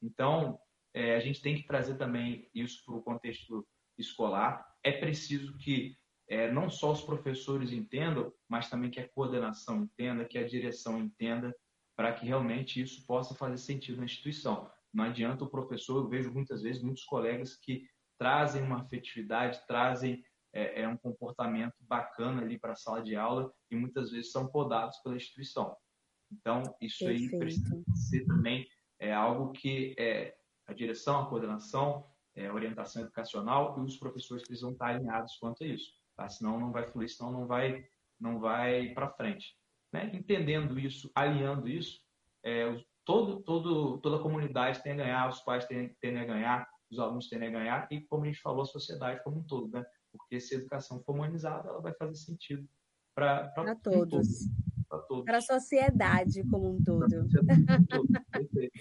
[0.00, 0.58] Então,
[0.94, 3.66] é, a gente tem que trazer também isso para o contexto
[3.98, 4.64] escolar.
[4.82, 5.96] É preciso que
[6.28, 10.98] é, não só os professores entendam, mas também que a coordenação entenda, que a direção
[10.98, 11.54] entenda,
[11.96, 14.70] para que realmente isso possa fazer sentido na instituição.
[14.92, 17.86] Não adianta o professor, eu vejo muitas vezes muitos colegas que
[18.18, 23.52] trazem uma afetividade, trazem é, é um comportamento bacana ali para a sala de aula
[23.70, 25.76] e muitas vezes são podados pela instituição.
[26.30, 27.34] Então, isso Perfeito.
[27.34, 28.66] aí precisa ser também
[28.98, 30.34] é, algo que é,
[30.66, 35.64] a direção, a coordenação, é, a orientação educacional e os professores precisam estar alinhados quanto
[35.64, 36.28] a isso, tá?
[36.28, 37.84] senão não vai fluir, senão não vai,
[38.20, 39.56] não vai para frente.
[39.92, 40.10] Né?
[40.14, 42.00] Entendendo isso, alinhando isso,
[42.44, 46.68] é, todo, todo, toda a comunidade tem a ganhar, os pais têm, têm a ganhar,
[46.90, 49.72] os alunos têm a ganhar e, como a gente falou, a sociedade como um todo,
[49.72, 49.84] né?
[50.10, 52.68] Porque se a educação for humanizada, ela vai fazer sentido
[53.14, 53.50] para
[53.82, 54.28] todos.
[55.24, 57.06] Para a sociedade como um todo.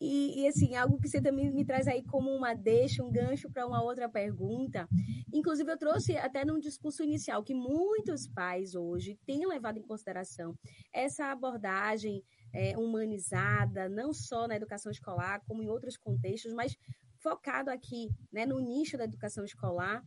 [0.00, 3.50] E, e, assim, algo que você também me traz aí como uma deixa, um gancho
[3.50, 4.88] para uma outra pergunta.
[5.30, 10.54] Inclusive, eu trouxe até num discurso inicial que muitos pais hoje têm levado em consideração
[10.90, 16.74] essa abordagem é, humanizada, não só na educação escolar, como em outros contextos, mas
[17.18, 20.02] focado aqui né, no nicho da educação escolar.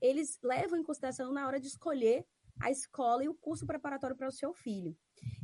[0.00, 2.24] Eles levam em consideração na hora de escolher
[2.60, 4.94] a escola e o curso preparatório para o seu filho.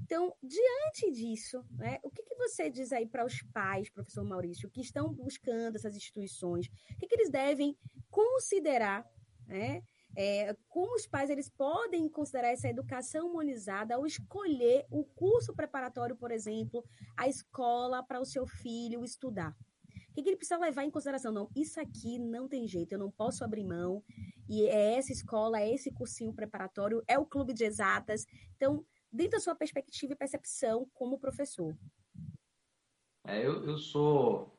[0.02, 4.70] Então, diante disso, né, o que, que você diz aí para os pais, professor Maurício,
[4.70, 6.66] que estão buscando essas instituições?
[6.66, 7.76] O que, que eles devem
[8.10, 9.04] considerar,
[9.46, 9.82] né?
[10.16, 16.16] É, como os pais eles podem considerar essa educação humanizada ao escolher o curso preparatório,
[16.16, 16.84] por exemplo,
[17.16, 19.50] a escola para o seu filho estudar?
[20.10, 21.32] O que, que ele precisa levar em consideração?
[21.32, 24.00] Não, isso aqui não tem jeito, eu não posso abrir mão.
[24.48, 28.24] E é essa escola, é esse cursinho preparatório, é o clube de exatas.
[28.54, 31.76] Então, dentro da sua perspectiva e percepção como professor?
[33.26, 34.58] É, eu, eu sou.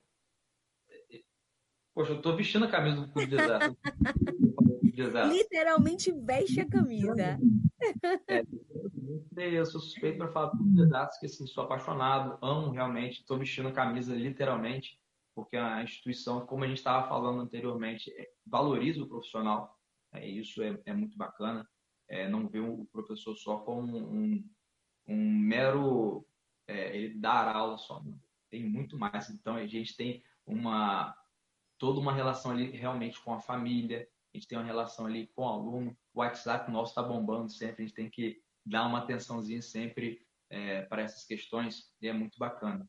[1.94, 3.76] Poxa, eu estou vestindo a camisa do Clube de Exatas.
[5.30, 7.38] Literalmente veste a camisa.
[9.38, 13.38] É, eu sou suspeito para falar de Exatas, que assim, sou apaixonado, amo realmente, estou
[13.38, 15.00] vestindo a camisa literalmente,
[15.36, 19.78] porque a instituição, como a gente estava falando anteriormente, é, valoriza o profissional.
[20.14, 21.68] É, isso é, é muito bacana
[22.08, 24.44] é, não vê o professor só como um,
[25.08, 26.26] um mero
[26.68, 28.02] é, ele dar aula só.
[28.04, 28.20] Não.
[28.50, 29.30] Tem muito mais.
[29.30, 31.16] Então a gente tem uma
[31.78, 34.08] toda uma relação ali realmente com a família.
[34.34, 35.98] A gente tem uma relação ali com o aluno.
[36.14, 37.84] O WhatsApp nosso está bombando sempre.
[37.84, 42.38] A gente tem que dar uma atençãozinha sempre é, para essas questões e é muito
[42.38, 42.88] bacana.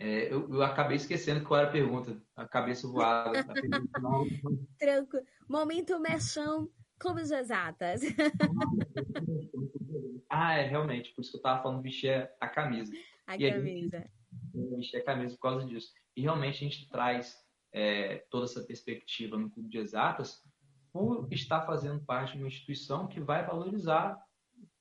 [0.00, 2.22] É, eu, eu, acabei esquecendo qual era a pergunta.
[2.36, 3.32] A cabeça voada.
[4.78, 5.26] Tranquilo.
[5.48, 8.02] Momento mexão Clubes exatas.
[10.28, 11.14] ah, é, realmente.
[11.14, 12.92] Por isso que eu tava falando vestir a camisa.
[13.26, 14.10] A e camisa.
[14.76, 15.92] vestir a camisa por causa disso.
[16.16, 17.36] E realmente a gente traz
[17.72, 20.42] é, toda essa perspectiva no Clube de Exatas
[20.92, 24.18] por estar fazendo parte de uma instituição que vai valorizar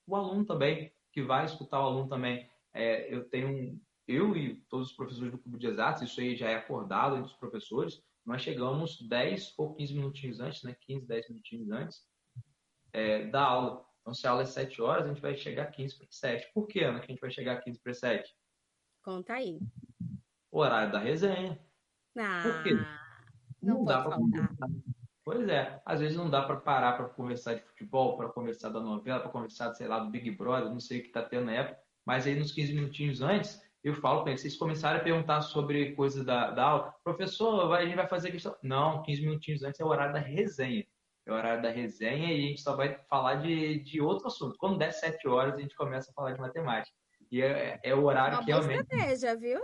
[0.06, 2.50] o aluno também, que vai escutar o aluno também.
[2.74, 6.50] É, eu tenho, eu e todos os professores do Clube de Exatas, isso aí já
[6.50, 10.76] é acordado entre os professores, nós chegamos 10 ou 15 minutinhos antes, né?
[10.82, 12.06] 15, 10 minutinhos antes
[12.92, 13.86] é, da aula.
[14.02, 16.52] Então, se a aula é 7 horas, a gente vai chegar 15 para 7.
[16.54, 18.36] Por que, Ana, que a gente vai chegar 15 para 7?
[19.02, 19.58] Conta aí.
[20.52, 21.58] O horário da resenha.
[22.18, 22.74] Ah, Por quê?
[23.62, 24.18] Não, não dá para
[25.24, 28.80] Pois é, às vezes não dá para parar para conversar de futebol, para conversar da
[28.80, 31.54] novela, para conversar, sei lá, do Big Brother, não sei o que está tendo na
[31.54, 35.42] época, mas aí nos 15 minutinhos antes, eu falo para eles, vocês começarem a perguntar
[35.42, 38.56] sobre coisas da, da aula, professor, a gente vai fazer questão.
[38.62, 40.86] Não, 15 minutinhos antes é o horário da resenha.
[41.26, 44.58] É o horário da resenha e a gente só vai falar de, de outro assunto.
[44.58, 46.96] Quando der 7 horas, a gente começa a falar de matemática.
[47.32, 48.82] E é, é o horário Uma que realmente.
[48.82, 49.62] estratégia, viu?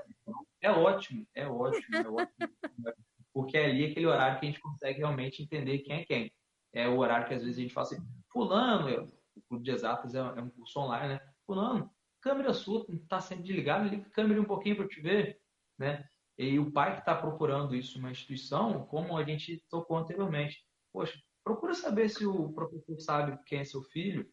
[0.61, 2.38] É ótimo, é ótimo, é ótimo.
[3.34, 6.34] Porque é ali aquele horário que a gente consegue realmente entender quem é quem.
[6.74, 7.97] É o horário que às vezes a gente fala assim,
[8.32, 9.03] fulano, eu,
[9.36, 11.19] o Clube de Exatas é, é um curso online, né?
[11.45, 11.89] Fulano,
[12.24, 15.41] câmera sua está sempre desligada, liga a câmera um pouquinho para te ver,
[15.78, 16.07] né?
[16.38, 21.21] E o pai que está procurando isso uma instituição, como a gente tocou anteriormente, poxa,
[21.43, 24.28] procura saber se o professor sabe quem é seu filho.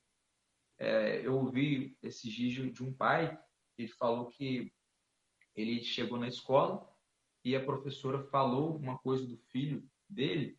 [0.78, 3.36] É, eu ouvi esse vídeo de um pai,
[3.76, 4.72] ele falou que
[5.54, 6.88] ele chegou na escola
[7.44, 10.58] e a professora falou uma coisa do filho dele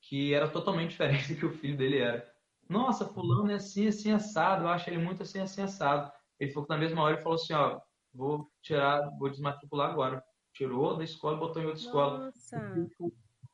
[0.00, 2.32] que era totalmente diferente do que o filho dele era.
[2.68, 6.10] Nossa, fulano é assim, assim, assado, eu acho ele muito assim, assim, assado.
[6.42, 7.80] Ele falou que na mesma hora ele falou assim, ó,
[8.12, 10.24] vou tirar, vou desmatricular agora.
[10.52, 12.32] Tirou da escola e botou em outra escola.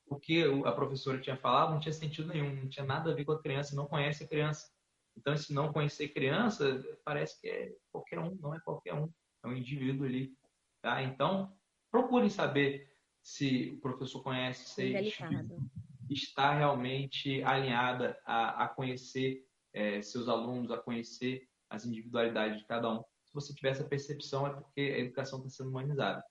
[0.07, 3.27] O que a professora tinha falado não tinha sentido nenhum, não tinha nada a ver
[3.27, 4.73] com a criança, não conhece a criança.
[5.15, 9.13] Então, se não conhecer criança, parece que é qualquer um, não é qualquer um,
[9.45, 10.33] é um indivíduo ali.
[10.81, 11.03] Tá?
[11.03, 11.53] Então,
[11.91, 14.95] procurem saber se o professor conhece, se
[16.09, 22.93] está realmente alinhada a, a conhecer é, seus alunos, a conhecer as individualidades de cada
[22.93, 23.03] um.
[23.25, 26.23] Se você tiver essa percepção, é porque a educação está sendo humanizada.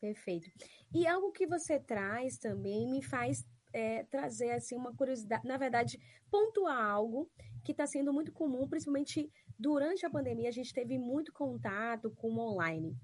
[0.00, 0.50] Perfeito.
[0.94, 5.98] E algo que você traz também me faz é, trazer assim uma curiosidade, na verdade,
[6.30, 7.30] pontuar algo
[7.64, 12.28] que está sendo muito comum, principalmente durante a pandemia, a gente teve muito contato com
[12.28, 12.96] o online.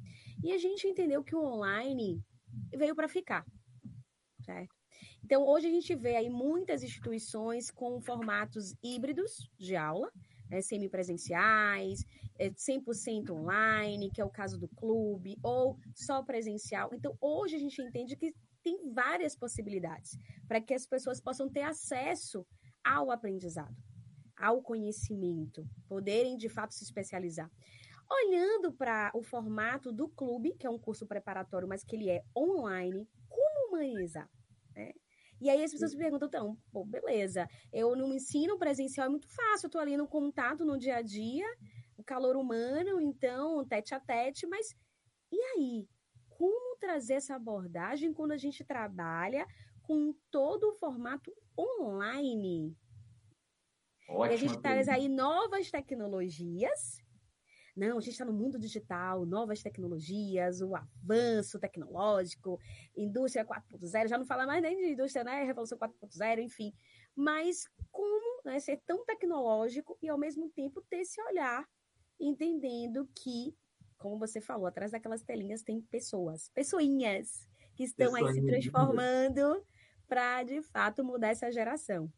[0.42, 2.22] E a gente entendeu que o online
[2.74, 3.44] veio para ficar,
[4.40, 4.74] certo?
[5.24, 10.12] Então, hoje a gente vê aí muitas instituições com formatos híbridos de aula,
[10.52, 12.04] né, semipresenciais,
[12.38, 16.90] é, 100% online, que é o caso do clube, ou só presencial.
[16.92, 21.62] Então, hoje a gente entende que tem várias possibilidades para que as pessoas possam ter
[21.62, 22.46] acesso
[22.84, 23.74] ao aprendizado,
[24.36, 27.50] ao conhecimento, poderem de fato se especializar.
[28.10, 32.22] Olhando para o formato do clube, que é um curso preparatório, mas que ele é
[32.36, 34.28] online, como humanizar?
[34.76, 34.92] Né?
[35.42, 39.66] E aí as pessoas se perguntam, então, beleza, eu no ensino presencial é muito fácil,
[39.66, 41.44] eu tô ali no contato no dia a dia,
[41.96, 44.72] o calor humano, então, tete a tete, mas
[45.32, 45.88] e aí?
[46.28, 49.44] Como trazer essa abordagem quando a gente trabalha
[49.82, 52.76] com todo o formato online?
[54.08, 57.02] Ótima e a gente traz aí novas tecnologias
[57.74, 62.60] não, a gente está no mundo digital, novas tecnologias, o avanço tecnológico,
[62.94, 65.42] indústria 4.0, já não fala mais nem de indústria, né?
[65.44, 66.74] Revolução 4.0, enfim.
[67.16, 71.66] Mas como né, ser tão tecnológico e ao mesmo tempo ter esse olhar,
[72.20, 73.56] entendendo que,
[73.96, 79.64] como você falou, atrás daquelas telinhas tem pessoas, pessoinhas, que estão aí se transformando
[80.06, 82.12] para, de fato, mudar essa geração.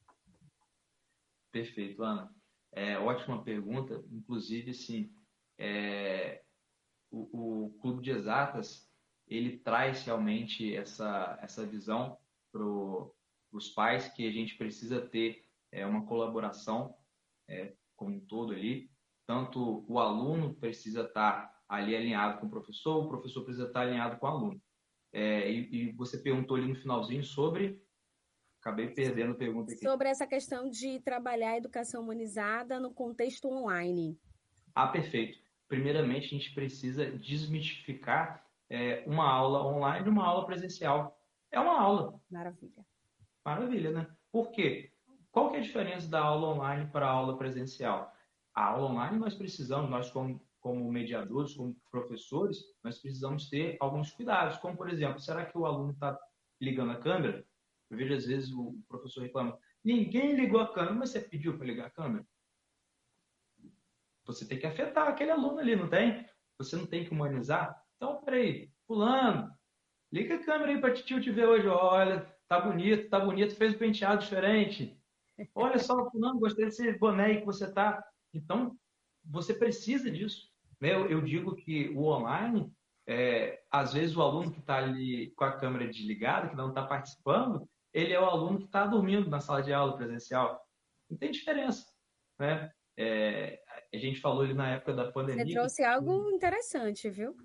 [1.53, 2.35] Perfeito, Ana.
[2.73, 4.05] É, ótima pergunta.
[4.11, 5.15] Inclusive, sim,
[5.59, 6.43] é,
[7.11, 8.89] o, o, Clube de Exatas
[9.27, 12.19] ele traz realmente essa, essa visão
[12.53, 12.63] para
[13.53, 16.95] os pais que a gente precisa ter é, uma colaboração
[17.49, 18.91] é, como um todo ali.
[19.27, 24.19] Tanto o aluno precisa estar ali alinhado com o professor, o professor precisa estar alinhado
[24.19, 24.63] com o aluno.
[25.13, 27.81] É, e, e, você perguntou ali no finalzinho sobre.
[28.61, 29.83] Acabei perdendo a pergunta aqui.
[29.83, 34.19] Sobre essa questão de trabalhar a educação humanizada no contexto online.
[34.75, 41.19] Ah, perfeito primeiramente, a gente precisa desmistificar é, uma aula online de uma aula presencial.
[41.51, 42.21] É uma aula.
[42.31, 42.85] Maravilha.
[43.45, 44.07] Maravilha, né?
[44.33, 44.91] Por quê?
[45.31, 48.13] Qual que é a diferença da aula online para a aula presencial?
[48.55, 54.13] A aula online nós precisamos, nós como, como mediadores, como professores, nós precisamos ter alguns
[54.13, 56.19] cuidados, como por exemplo, será que o aluno está
[56.61, 57.45] ligando a câmera?
[57.91, 61.67] Eu vejo às vezes o professor reclama, ninguém ligou a câmera, mas você pediu para
[61.67, 62.25] ligar a câmera?
[64.25, 66.27] Você tem que afetar aquele aluno ali, não tem?
[66.59, 67.81] Você não tem que humanizar?
[67.97, 69.53] Então, peraí, fulano,
[70.13, 71.67] liga a câmera aí para tio te ver hoje.
[71.69, 74.99] Olha, tá bonito, tá bonito, fez um penteado diferente.
[75.55, 78.03] Olha só, fulano, gostei desse boné que você tá.
[78.33, 78.77] Então,
[79.25, 80.49] você precisa disso.
[80.81, 80.95] Né?
[80.95, 82.73] Eu, eu digo que o online,
[83.07, 86.85] é, às vezes o aluno que está ali com a câmera desligada, que não está
[86.85, 90.65] participando, ele é o aluno que está dormindo na sala de aula presencial.
[91.09, 91.87] Não tem diferença.
[92.39, 92.71] Né?
[92.97, 93.61] É,
[93.93, 95.45] a gente falou ali na época da pandemia.
[95.45, 95.85] Você trouxe que...
[95.85, 97.37] algo interessante, viu?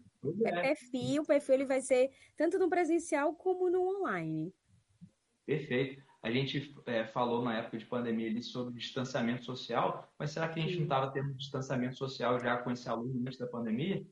[0.45, 0.49] É.
[0.49, 4.53] é perfil, o perfil ele vai ser tanto no presencial como no online.
[5.45, 6.03] Perfeito.
[6.21, 10.59] A gente é, falou na época de pandemia ali sobre distanciamento social, mas será que
[10.59, 10.79] a gente Sim.
[10.79, 14.05] não estava tendo distanciamento social já com esse aluno antes da pandemia?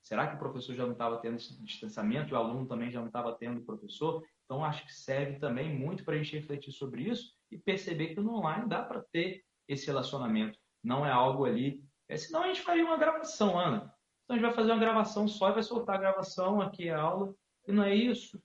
[0.00, 3.00] Será que o professor já não estava tendo esse distanciamento e o aluno também já
[3.00, 4.24] não estava tendo o professor?
[4.44, 8.20] Então, acho que serve também muito para a gente refletir sobre isso e perceber que
[8.20, 10.58] no online dá para ter esse relacionamento.
[10.82, 11.82] Não é algo ali.
[12.08, 13.94] É, senão a gente faria uma gravação, Ana.
[14.24, 17.00] Então a gente vai fazer uma gravação só e vai soltar a gravação aqui a
[17.00, 17.34] aula.
[17.66, 18.42] E não é isso.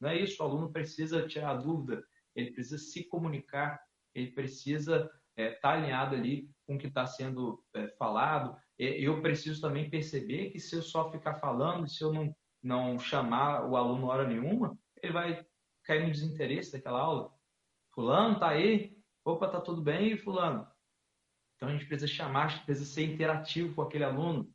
[0.00, 0.42] Não é isso.
[0.42, 2.02] O aluno precisa tirar a dúvida,
[2.34, 3.80] ele precisa se comunicar,
[4.14, 8.56] ele precisa estar é, tá alinhado ali com o que está sendo é, falado.
[8.78, 13.68] Eu preciso também perceber que se eu só ficar falando, se eu não, não chamar
[13.68, 15.46] o aluno hora nenhuma, ele vai
[15.84, 17.30] cair no desinteresse daquela aula.
[17.94, 18.96] Fulano, tá aí?
[19.24, 20.66] Opa, tá tudo bem, fulano?
[21.56, 24.52] Então a gente precisa chamar, precisa ser interativo com aquele aluno.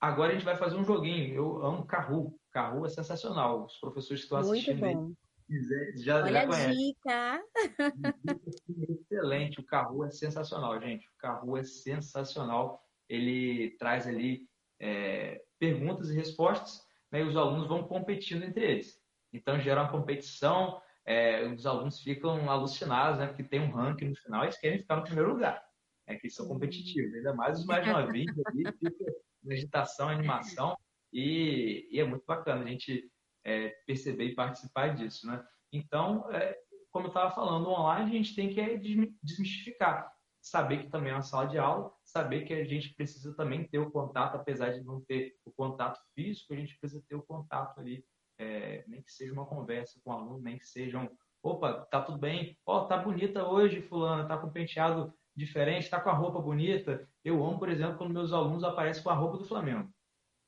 [0.00, 1.34] Agora a gente vai fazer um joguinho.
[1.34, 2.38] Eu amo Carru.
[2.50, 3.64] Carru é sensacional.
[3.64, 5.16] Os professores que estão assistindo Muito
[5.50, 6.76] aí, já, Olha já a conhecem.
[6.76, 7.44] dica!
[8.88, 9.60] Excelente.
[9.60, 11.08] O Carru é sensacional, gente.
[11.08, 12.82] O Carru é sensacional.
[13.08, 14.46] Ele traz ali
[14.80, 19.00] é, perguntas e respostas né, e os alunos vão competindo entre eles.
[19.32, 24.16] Então gera uma competição, é, os alunos ficam alucinados, né, porque tem um ranking no
[24.16, 25.62] final e eles querem ficar no primeiro lugar.
[26.06, 29.12] É que são competitivos, ainda mais os mais novinhos ali, fica
[29.50, 30.76] agitação, animação,
[31.12, 33.08] e, e, é muito bacana a gente
[33.44, 35.44] é, perceber e participar disso, né?
[35.72, 36.58] Então, é,
[36.90, 38.76] como eu estava falando, online a gente tem que é,
[39.22, 43.66] desmistificar, saber que também é uma sala de aula, saber que a gente precisa também
[43.68, 47.22] ter o contato, apesar de não ter o contato físico, a gente precisa ter o
[47.22, 48.04] contato ali,
[48.38, 51.08] é, nem que seja uma conversa com o aluno, nem que seja um,
[51.42, 56.00] opa, tá tudo bem, ó, oh, tá bonita hoje, fulana, tá com penteado diferente, tá
[56.00, 57.06] com a roupa bonita.
[57.24, 59.92] Eu amo, por exemplo, quando meus alunos aparecem com a roupa do Flamengo.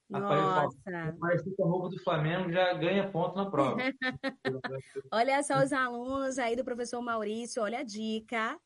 [0.09, 0.78] Nossa!
[1.09, 3.76] Aparecer com a roupa do Flamengo já ganha ponto na prova.
[5.12, 8.57] olha só os alunos aí do professor Maurício, olha a dica.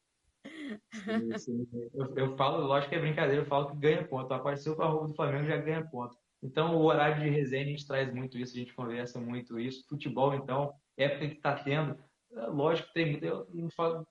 [1.94, 4.32] Eu, eu, falo, lógico que é brincadeira, eu falo que ganha ponto.
[4.32, 6.16] Apareceu com a roupa do Flamengo já ganha ponto.
[6.42, 9.86] Então, o horário de resenha, a gente traz muito isso, a gente conversa muito isso.
[9.88, 11.98] Futebol, então, época que está tendo,
[12.32, 13.20] é, lógico que tem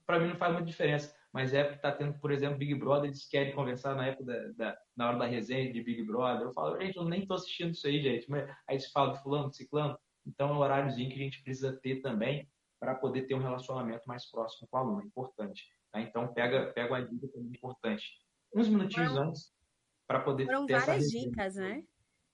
[0.05, 3.05] para mim não faz muita diferença mas é porque está tendo, por exemplo, Big Brother,
[3.05, 6.47] eles querem conversar na época da, da, na hora da resenha de Big Brother.
[6.47, 8.29] Eu falo, gente, eu nem estou assistindo isso aí, gente.
[8.29, 9.97] Mas aí se fala de fulano, de ciclano.
[10.25, 12.49] Então é um horáriozinho que a gente precisa ter também
[12.79, 15.63] para poder ter um relacionamento mais próximo com o aluno, é importante.
[15.91, 16.01] Tá?
[16.01, 18.05] Então pega, pega uma dica também importante.
[18.53, 19.27] Uns minutinhos Foram...
[19.27, 19.53] antes
[20.07, 21.83] para poder Foram ter várias essa dicas, né?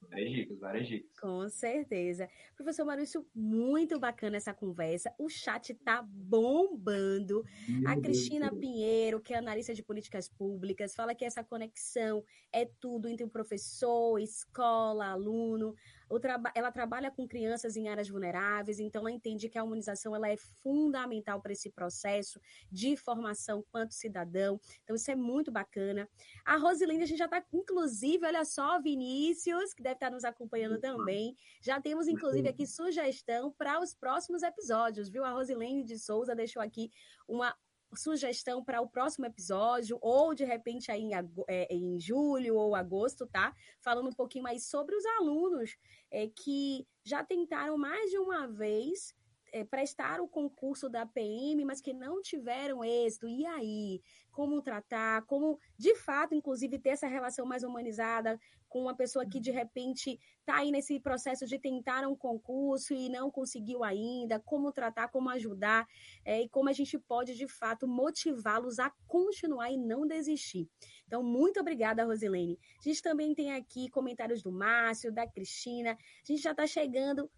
[0.10, 1.20] Várias dicas, várias dicas.
[1.20, 2.30] Com certeza.
[2.56, 5.14] Professor Maurício, muito bacana essa conversa.
[5.18, 7.44] O chat tá bombando.
[7.68, 8.60] Meu a Cristina Deus.
[8.60, 13.30] Pinheiro, que é analista de políticas públicas, fala que essa conexão é tudo entre o
[13.30, 15.76] professor, escola, aluno
[16.20, 20.30] traba ela trabalha com crianças em áreas vulneráveis, então ela entende que a humanização ela
[20.30, 22.40] é fundamental para esse processo
[22.72, 24.60] de formação quanto cidadão.
[24.84, 26.08] Então isso é muito bacana.
[26.46, 30.24] A Rosilene, a gente já está, inclusive, olha só, Vinícius, que deve estar tá nos
[30.24, 31.36] acompanhando também.
[31.62, 35.24] Já temos, inclusive, aqui sugestão para os próximos episódios, viu?
[35.24, 36.92] A Rosilene de Souza deixou aqui
[37.28, 37.56] uma
[38.00, 41.12] sugestão para o próximo episódio, ou de repente aí em,
[41.48, 43.54] é, em, julho ou agosto, tá?
[43.82, 45.78] Falando um pouquinho mais sobre os alunos
[46.12, 49.14] é, que já tentaram mais de uma vez
[49.56, 53.26] é, prestar o concurso da PM, mas que não tiveram êxito.
[53.26, 54.02] E aí?
[54.30, 55.22] Como tratar?
[55.28, 58.38] Como, de fato, inclusive, ter essa relação mais humanizada
[58.68, 63.08] com uma pessoa que, de repente, está aí nesse processo de tentar um concurso e
[63.08, 64.42] não conseguiu ainda?
[64.42, 65.08] Como tratar?
[65.08, 65.88] Como ajudar?
[66.26, 70.68] É, e como a gente pode, de fato, motivá-los a continuar e não desistir.
[71.08, 72.60] Então, muito obrigada, Rosilene.
[72.78, 75.92] A gente também tem aqui comentários do Márcio, da Cristina.
[75.94, 77.32] A gente já está chegando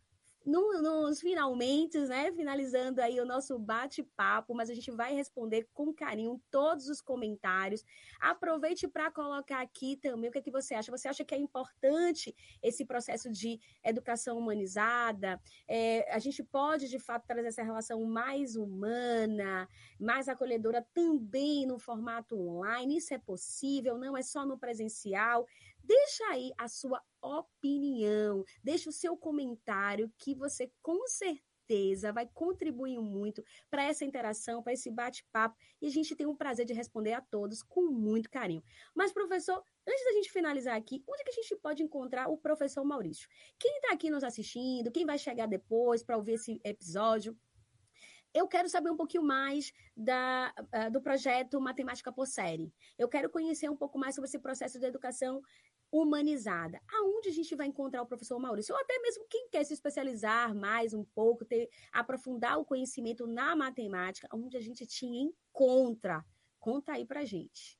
[0.47, 2.31] no, nos finalmente, né?
[2.31, 7.83] Finalizando aí o nosso bate-papo, mas a gente vai responder com carinho todos os comentários.
[8.17, 10.89] Aproveite para colocar aqui também o que, é que você acha.
[10.89, 12.33] Você acha que é importante
[12.63, 15.37] esse processo de educação humanizada?
[15.67, 19.67] É, a gente pode, de fato, trazer essa relação mais humana,
[19.99, 22.97] mais acolhedora também no formato online?
[22.97, 23.97] Isso é possível?
[23.97, 25.45] Não é só no presencial?
[25.83, 32.97] Deixa aí a sua opinião, deixa o seu comentário que você com certeza vai contribuir
[32.99, 37.13] muito para essa interação, para esse bate-papo, e a gente tem o prazer de responder
[37.13, 38.63] a todos com muito carinho.
[38.95, 42.85] Mas, professor, antes da gente finalizar aqui, onde que a gente pode encontrar o professor
[42.85, 43.27] Maurício?
[43.59, 47.37] Quem está aqui nos assistindo, quem vai chegar depois para ouvir esse episódio,
[48.33, 52.71] eu quero saber um pouquinho mais da, uh, do projeto Matemática por Série.
[52.97, 55.41] Eu quero conhecer um pouco mais sobre esse processo de educação
[55.91, 56.81] humanizada.
[56.93, 58.73] Aonde a gente vai encontrar o professor Maurício?
[58.73, 63.55] Ou até mesmo quem quer se especializar mais um pouco, ter, aprofundar o conhecimento na
[63.55, 66.25] matemática, onde a gente te encontra.
[66.59, 67.79] Conta aí pra gente.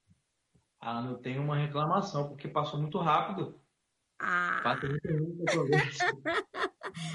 [0.79, 3.59] Ah, não tenho uma reclamação, porque passou muito rápido.
[4.19, 4.61] Ah.
[4.63, 5.71] Passou muito rápido.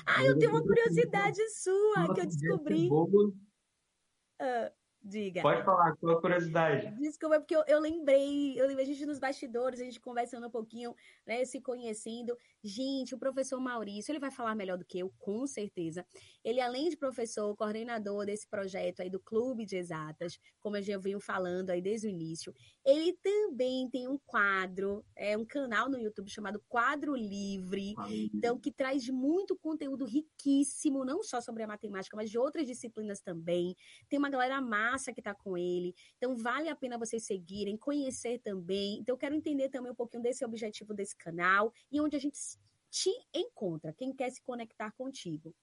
[0.07, 2.89] ah, eu tenho uma curiosidade sua que eu descobri.
[2.91, 5.43] Uh, Diga.
[5.43, 6.95] Pode falar, com a curiosidade.
[7.01, 10.51] Desculpa, porque eu, eu, lembrei, eu lembrei a gente nos bastidores, a gente conversando um
[10.51, 10.95] pouquinho,
[11.27, 12.37] né, se conhecendo.
[12.65, 16.07] Gente, o professor Maurício, ele vai falar melhor do que eu, com certeza.
[16.45, 20.97] Ele, além de professor, coordenador desse projeto aí do Clube de Exatas, como eu já
[20.97, 22.55] venho falando aí desde o início,
[22.85, 27.95] ele também tem um quadro, é um canal no YouTube chamado Quadro Livre,
[28.33, 33.21] então que traz muito conteúdo riquíssimo, não só sobre a matemática, mas de outras disciplinas
[33.21, 33.75] também.
[34.09, 38.39] Tem uma galera massa que está com ele, então vale a pena vocês seguirem, conhecer
[38.39, 39.01] também.
[39.01, 42.37] Então eu quero entender também um pouquinho desse objetivo desse canal e onde a gente
[42.93, 45.55] te encontra, quem quer se conectar contigo.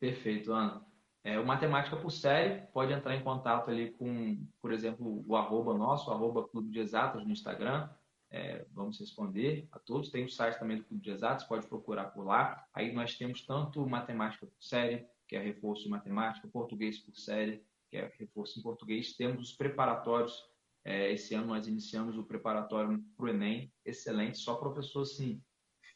[0.00, 0.84] Perfeito, Ana.
[1.22, 5.74] É, o Matemática por Série pode entrar em contato ali com, por exemplo, o arroba
[5.74, 7.88] nosso, o arroba Clube de Exatas no Instagram.
[8.30, 10.10] É, vamos responder a todos.
[10.10, 12.66] Tem o site também do Clube de Exatas, pode procurar por lá.
[12.72, 17.64] Aí nós temos tanto Matemática por Série, que é reforço de matemática, português por série,
[17.88, 19.14] que é reforço em português.
[19.14, 20.42] Temos os preparatórios.
[20.84, 23.72] É, esse ano nós iniciamos o preparatório para o Enem.
[23.84, 25.40] Excelente, só professor assim,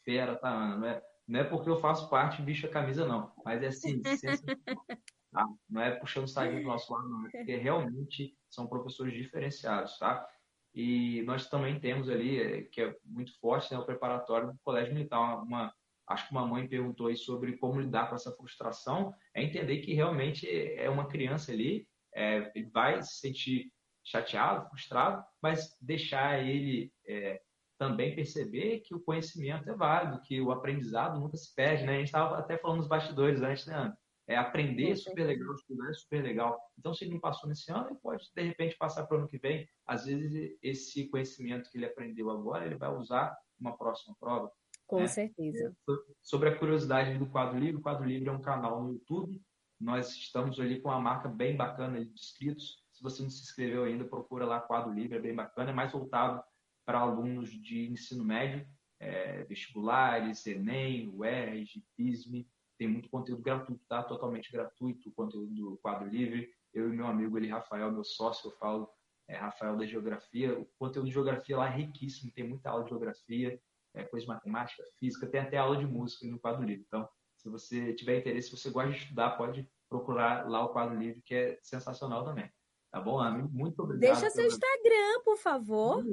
[0.07, 0.77] fera, tá, Ana?
[0.77, 3.33] Não é, não é porque eu faço parte bicho a camisa, não.
[3.43, 4.01] Mas é assim,
[5.33, 5.45] tá?
[5.69, 7.27] Não é puxando sardinha do nosso lado, não.
[7.27, 10.25] É porque realmente são professores diferenciados, tá?
[10.73, 14.93] E nós também temos ali, é, que é muito forte, né, o preparatório do Colégio
[14.93, 15.43] Militar.
[15.43, 15.73] Uma,
[16.07, 19.13] acho que uma mãe perguntou aí sobre como lidar com essa frustração.
[19.33, 21.85] É entender que realmente é uma criança ali,
[22.15, 23.69] é, ele vai se sentir
[24.05, 27.41] chateado, frustrado, mas deixar ele é,
[27.77, 31.93] também perceber que o conhecimento é válido, que o aprendizado nunca se perde, né?
[31.93, 33.97] A gente estava até falando nos bastidores antes, né, Ana?
[34.27, 36.59] É aprender é super legal, estudar é super legal.
[36.77, 39.29] Então, se ele não passou nesse ano, ele pode, de repente, passar para o ano
[39.29, 39.65] que vem.
[39.85, 44.51] Às vezes, esse conhecimento que ele aprendeu agora, ele vai usar uma próxima prova.
[44.85, 45.07] Com né?
[45.07, 45.73] certeza.
[46.21, 49.41] Sobre a curiosidade do Quadro Livre, o Quadro Livre é um canal no YouTube.
[49.79, 52.83] Nós estamos ali com uma marca bem bacana de inscritos.
[52.91, 55.69] Se você não se inscreveu ainda, procura lá Quadro Livre, é bem bacana.
[55.69, 56.43] É mais voltado
[56.87, 58.65] para alunos de ensino médio,
[58.97, 62.47] é, vestibulares, Enem, UERJ, PISME.
[62.79, 64.01] Tem muito conteúdo gratuito, tá?
[64.01, 66.49] Totalmente gratuito conteúdo do quadro livre.
[66.73, 68.89] Eu e meu amigo ele, Rafael, meu sócio, eu falo,
[69.27, 70.57] é, Rafael da Geografia.
[70.57, 73.59] O conteúdo de Geografia lá é riquíssimo, tem muita aula de Geografia,
[73.93, 76.85] é, coisa de matemática, física, tem até aula de música no quadro livre.
[76.87, 80.97] Então, se você tiver interesse, se você gosta de estudar, pode procurar lá o quadro
[80.97, 82.49] livre, que é sensacional também.
[82.91, 83.49] Tá bom, amigo?
[83.51, 84.19] Muito obrigado.
[84.19, 86.03] Deixa seu Instagram, por favor.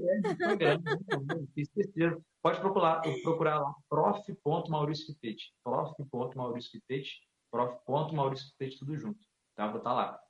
[0.60, 0.76] É,
[1.56, 5.14] Instagram, Pode procurar, procurar lá, prof.maurício
[5.62, 6.80] prof.maurício
[7.50, 8.46] prof.maurício
[8.78, 9.20] tudo junto.
[9.54, 9.68] Tá?
[9.68, 10.23] Vou estar tá lá.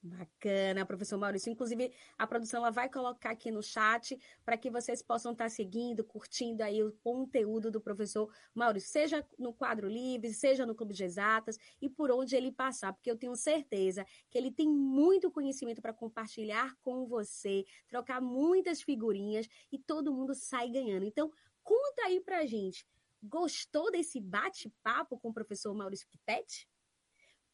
[0.00, 1.50] Bacana, professor Maurício.
[1.50, 5.50] Inclusive, a produção ela vai colocar aqui no chat para que vocês possam estar tá
[5.50, 10.94] seguindo, curtindo aí o conteúdo do professor Maurício, seja no quadro livre, seja no Clube
[10.94, 15.32] de Exatas e por onde ele passar, porque eu tenho certeza que ele tem muito
[15.32, 21.04] conhecimento para compartilhar com você, trocar muitas figurinhas e todo mundo sai ganhando.
[21.04, 21.32] Então,
[21.64, 22.86] conta aí pra gente.
[23.20, 26.68] Gostou desse bate-papo com o professor Maurício Pitete?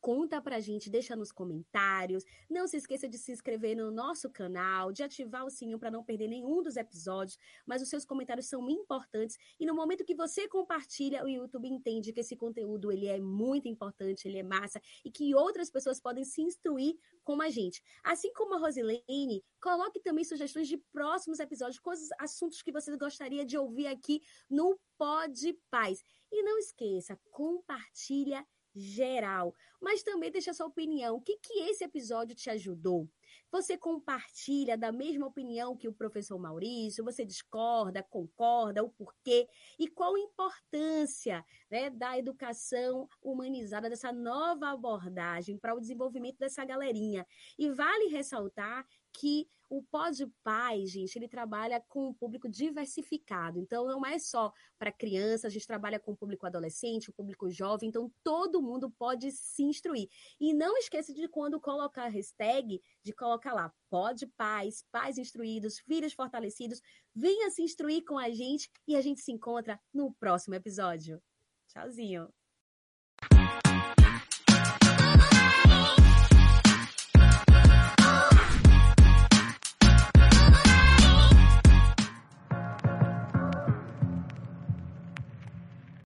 [0.04, 2.26] Conta pra gente, deixa nos comentários.
[2.50, 6.04] Não se esqueça de se inscrever no nosso canal, de ativar o sininho para não
[6.04, 7.38] perder nenhum dos episódios.
[7.64, 12.12] Mas os seus comentários são importantes e no momento que você compartilha, o YouTube entende
[12.12, 16.22] que esse conteúdo ele é muito importante, ele é massa e que outras pessoas podem
[16.22, 17.82] se instruir como a gente.
[18.04, 23.42] Assim como a Rosilene, coloque também sugestões de próximos episódios, coisas, assuntos que você gostaria
[23.42, 26.04] de ouvir aqui no Pod Paz.
[26.30, 31.16] E não esqueça, compartilha geral, mas também deixa sua opinião.
[31.16, 33.08] O que, que esse episódio te ajudou?
[33.50, 37.04] Você compartilha da mesma opinião que o professor Maurício?
[37.04, 39.48] Você discorda, concorda, o porquê?
[39.78, 46.64] E qual a importância né, da educação humanizada, dessa nova abordagem para o desenvolvimento dessa
[46.64, 47.24] galerinha?
[47.56, 49.48] E vale ressaltar que
[49.78, 53.58] o Pode Pai, gente, ele trabalha com um público diversificado.
[53.58, 57.50] Então, não é só para crianças, a gente trabalha com o público adolescente, o público
[57.50, 60.08] jovem, então todo mundo pode se instruir.
[60.40, 65.78] E não esqueça de quando colocar a hashtag, de colocar lá, Pode Pais, Pais Instruídos,
[65.78, 66.80] Filhos Fortalecidos.
[67.14, 71.22] Venha se instruir com a gente e a gente se encontra no próximo episódio.
[71.68, 72.43] Tchauzinho!